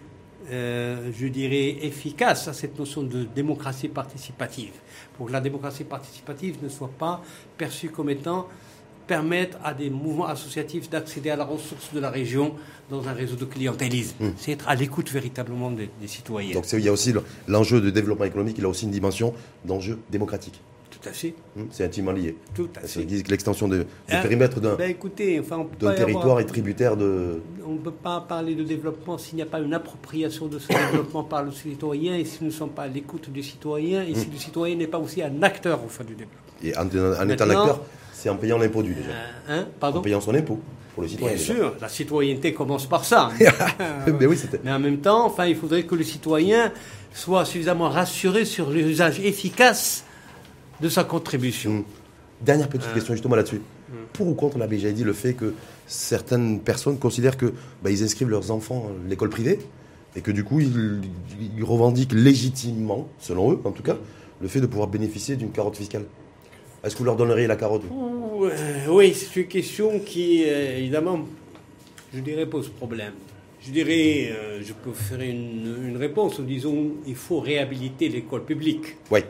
[0.49, 4.71] euh, je dirais, efficace à cette notion de démocratie participative,
[5.15, 7.21] pour que la démocratie participative ne soit pas
[7.57, 8.47] perçue comme étant
[9.07, 12.53] permettre à des mouvements associatifs d'accéder à la ressource de la région
[12.89, 14.15] dans un réseau de clientélisme.
[14.19, 14.31] Hmm.
[14.37, 16.53] C'est être à l'écoute véritablement des, des citoyens.
[16.53, 17.13] Donc il y a aussi
[17.47, 19.33] l'enjeu de développement économique, il a aussi une dimension
[19.65, 20.61] d'enjeu démocratique.
[20.99, 21.33] Tout à fait.
[21.55, 22.35] Hmm, c'est intimement lié.
[22.55, 23.05] Tout à fait.
[23.05, 24.21] que l'extension du hein?
[24.21, 24.95] périmètre d'un ben
[25.39, 27.41] enfin, territoire est tributaire de.
[27.65, 30.67] On ne peut pas parler de développement s'il n'y a pas une appropriation de ce
[30.91, 34.15] développement par le citoyen et si nous ne sommes pas à l'écoute du citoyen et
[34.15, 34.31] si hmm.
[34.31, 36.41] le citoyen n'est pas aussi un acteur au fin du développement.
[36.63, 36.87] Et en,
[37.29, 37.81] étant un acteur,
[38.17, 39.09] c'est en payant l'impôt du déjà.
[39.09, 40.59] Euh, hein, pardon en payant son impôt.
[40.95, 43.29] Pour le citoyen, Bien sûr, la citoyenneté commence par ça.
[44.19, 46.71] mais, oui, mais en même temps, enfin, il faudrait que le citoyen
[47.13, 50.03] soit suffisamment rassuré sur l'usage efficace
[50.81, 51.71] de sa contribution.
[51.71, 51.83] Hmm.
[52.41, 52.93] Dernière petite euh.
[52.95, 53.61] question justement là-dessus.
[53.89, 53.93] Hmm.
[54.13, 55.53] Pour ou contre, la dit le fait que
[55.85, 57.53] certaines personnes considèrent que
[57.83, 59.59] bah, ils inscrivent leurs enfants à l'école privée
[60.15, 63.97] et que du coup ils, revendiquent légitimement, selon eux en tout cas,
[64.41, 66.05] le fait de pouvoir bénéficier d'une carotte fiscale.
[66.83, 67.83] Est-ce que vous leur donneriez la carotte
[68.89, 71.19] Oui, c'est une question qui, euh, évidemment,
[72.13, 73.13] je dirais, pose problème.
[73.61, 76.73] Je dirais, euh, je peux faire une, une réponse en disant,
[77.05, 78.95] il faut réhabiliter l'école publique.
[79.11, 79.21] Oui.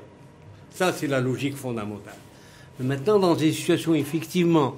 [0.71, 2.17] Ça, c'est la logique fondamentale.
[2.79, 4.75] Mais maintenant, dans des situations effectivement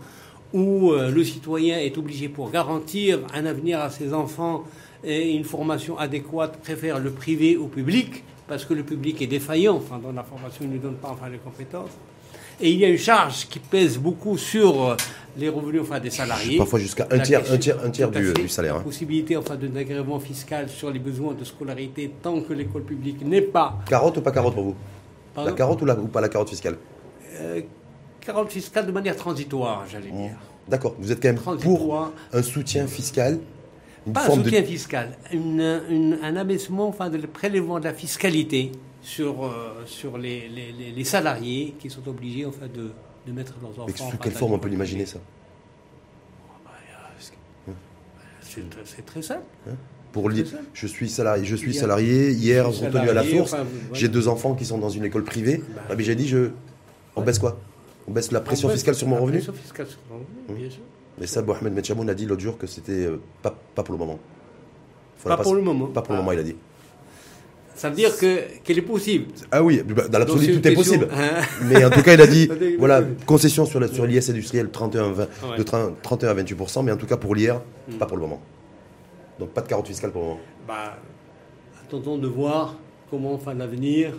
[0.53, 4.63] où euh, le citoyen est obligé pour garantir un avenir à ses enfants
[5.03, 9.75] et une formation adéquate, préfère le privé au public, parce que le public est défaillant,
[9.75, 11.91] enfin, dans la formation, il ne donne pas enfin, les compétences.
[12.61, 14.95] Et il y a une charge qui pèse beaucoup sur euh,
[15.37, 16.57] les revenus enfin, des salariés.
[16.57, 18.75] Parfois jusqu'à un tiers, un tiers, un tiers du, salaire.
[18.75, 18.83] La hein.
[18.83, 23.41] possibilité enfin, d'un agrément fiscal sur les besoins de scolarité tant que l'école publique n'est
[23.41, 23.79] pas.
[23.87, 24.75] Carotte ou pas carotte pour vous?
[25.37, 26.77] La carotte ou, la, ou, pas la carotte fiscale?
[27.35, 27.61] Euh,
[28.19, 30.35] Carotte fiscale de manière transitoire, j'allais dire.
[30.67, 33.39] D'accord, vous êtes quand même pour un soutien fiscal
[34.13, 40.17] Pas un soutien fiscal, un abaissement enfin, de prélèvement de la fiscalité sur, euh, sur
[40.17, 42.91] les, les, les, salariés qui sont obligés enfin, de,
[43.27, 43.85] de mettre leurs enfants.
[43.87, 45.19] Mais sous quelle forme on peut l'imaginer ça?
[48.83, 49.43] C'est très simple.
[49.69, 49.75] Hein?
[50.11, 50.31] Pour
[50.73, 52.31] je suis salarié, je suis salarié.
[52.31, 53.55] Hier, retenu à la source,
[53.93, 55.63] j'ai deux enfants qui sont dans une école privée.
[55.87, 56.49] Bah, j'ai dit, je,
[57.15, 57.59] on baisse quoi?
[58.07, 59.37] On baisse la pression fiscale sur mon revenu?
[59.37, 60.81] Pression fiscale sur mon revenu, bien sûr.
[61.19, 63.99] Mais ça, Mohamed Metchamoun a dit l'autre jour que c'était euh, pas, pas, pour le
[63.99, 64.19] moment.
[65.23, 65.87] pas pour le moment.
[65.87, 66.55] Pas pour le moment, il a dit.
[67.75, 69.27] Ça veut dire qu'elle est possible.
[69.51, 71.07] Ah oui, bah, dans l'absolu, tout est possible.
[71.13, 71.41] Hein.
[71.63, 72.49] Mais en tout cas, il a dit,
[72.79, 77.15] voilà, concession sur l'IS industriel 31, 20, de 31 à 28%, mais en tout cas
[77.15, 77.93] pour l'IR, hmm.
[77.93, 78.41] pas pour le moment.
[79.39, 80.39] Donc pas de carotte fiscale pour le moment.
[80.67, 80.97] Bah,
[81.85, 82.75] attendons de voir
[83.09, 84.13] comment, enfin, l'avenir,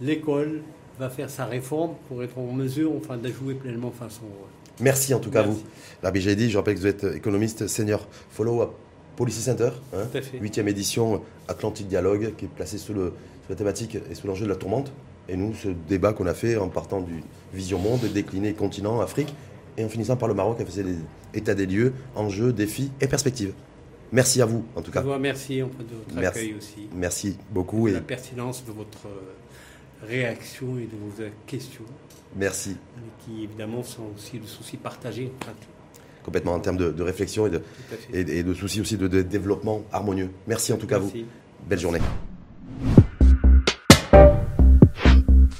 [0.00, 0.62] l'école
[0.98, 4.50] va faire sa réforme pour être en mesure, enfin, d'ajouer pleinement enfin, son rôle.
[4.80, 5.60] Merci en tout cas à vous.
[6.02, 8.74] Rabbi Jaidi, je rappelle que vous êtes économiste senior follow à
[9.16, 10.38] Policy Center, hein, Tout à fait.
[10.38, 13.06] huitième édition Atlantique Dialogue, qui est placée sous, le,
[13.44, 14.92] sous la thématique et sous l'enjeu de la tourmente.
[15.28, 17.22] Et nous, ce débat qu'on a fait en partant d'une
[17.54, 19.34] vision monde, décliné continent, Afrique,
[19.78, 20.96] et en finissant par le Maroc, qui a fait des
[21.34, 23.52] états des lieux, enjeux, défis et perspectives.
[24.12, 25.00] Merci à vous, en tout Je cas.
[25.00, 26.38] vous remercie enfin, de votre Merci.
[26.38, 31.22] accueil aussi, Merci beaucoup de et la pertinence de votre euh, réaction et de vos
[31.22, 31.82] euh, questions,
[32.36, 32.76] merci
[33.24, 35.32] qui évidemment sont aussi le souci partagé.
[36.22, 37.62] Complètement en termes de, de réflexion et de,
[38.12, 40.30] et, et de soucis aussi de, de développement harmonieux.
[40.46, 41.06] Merci en tout cas à vous.
[41.12, 41.26] Merci.
[41.68, 42.00] Belle journée.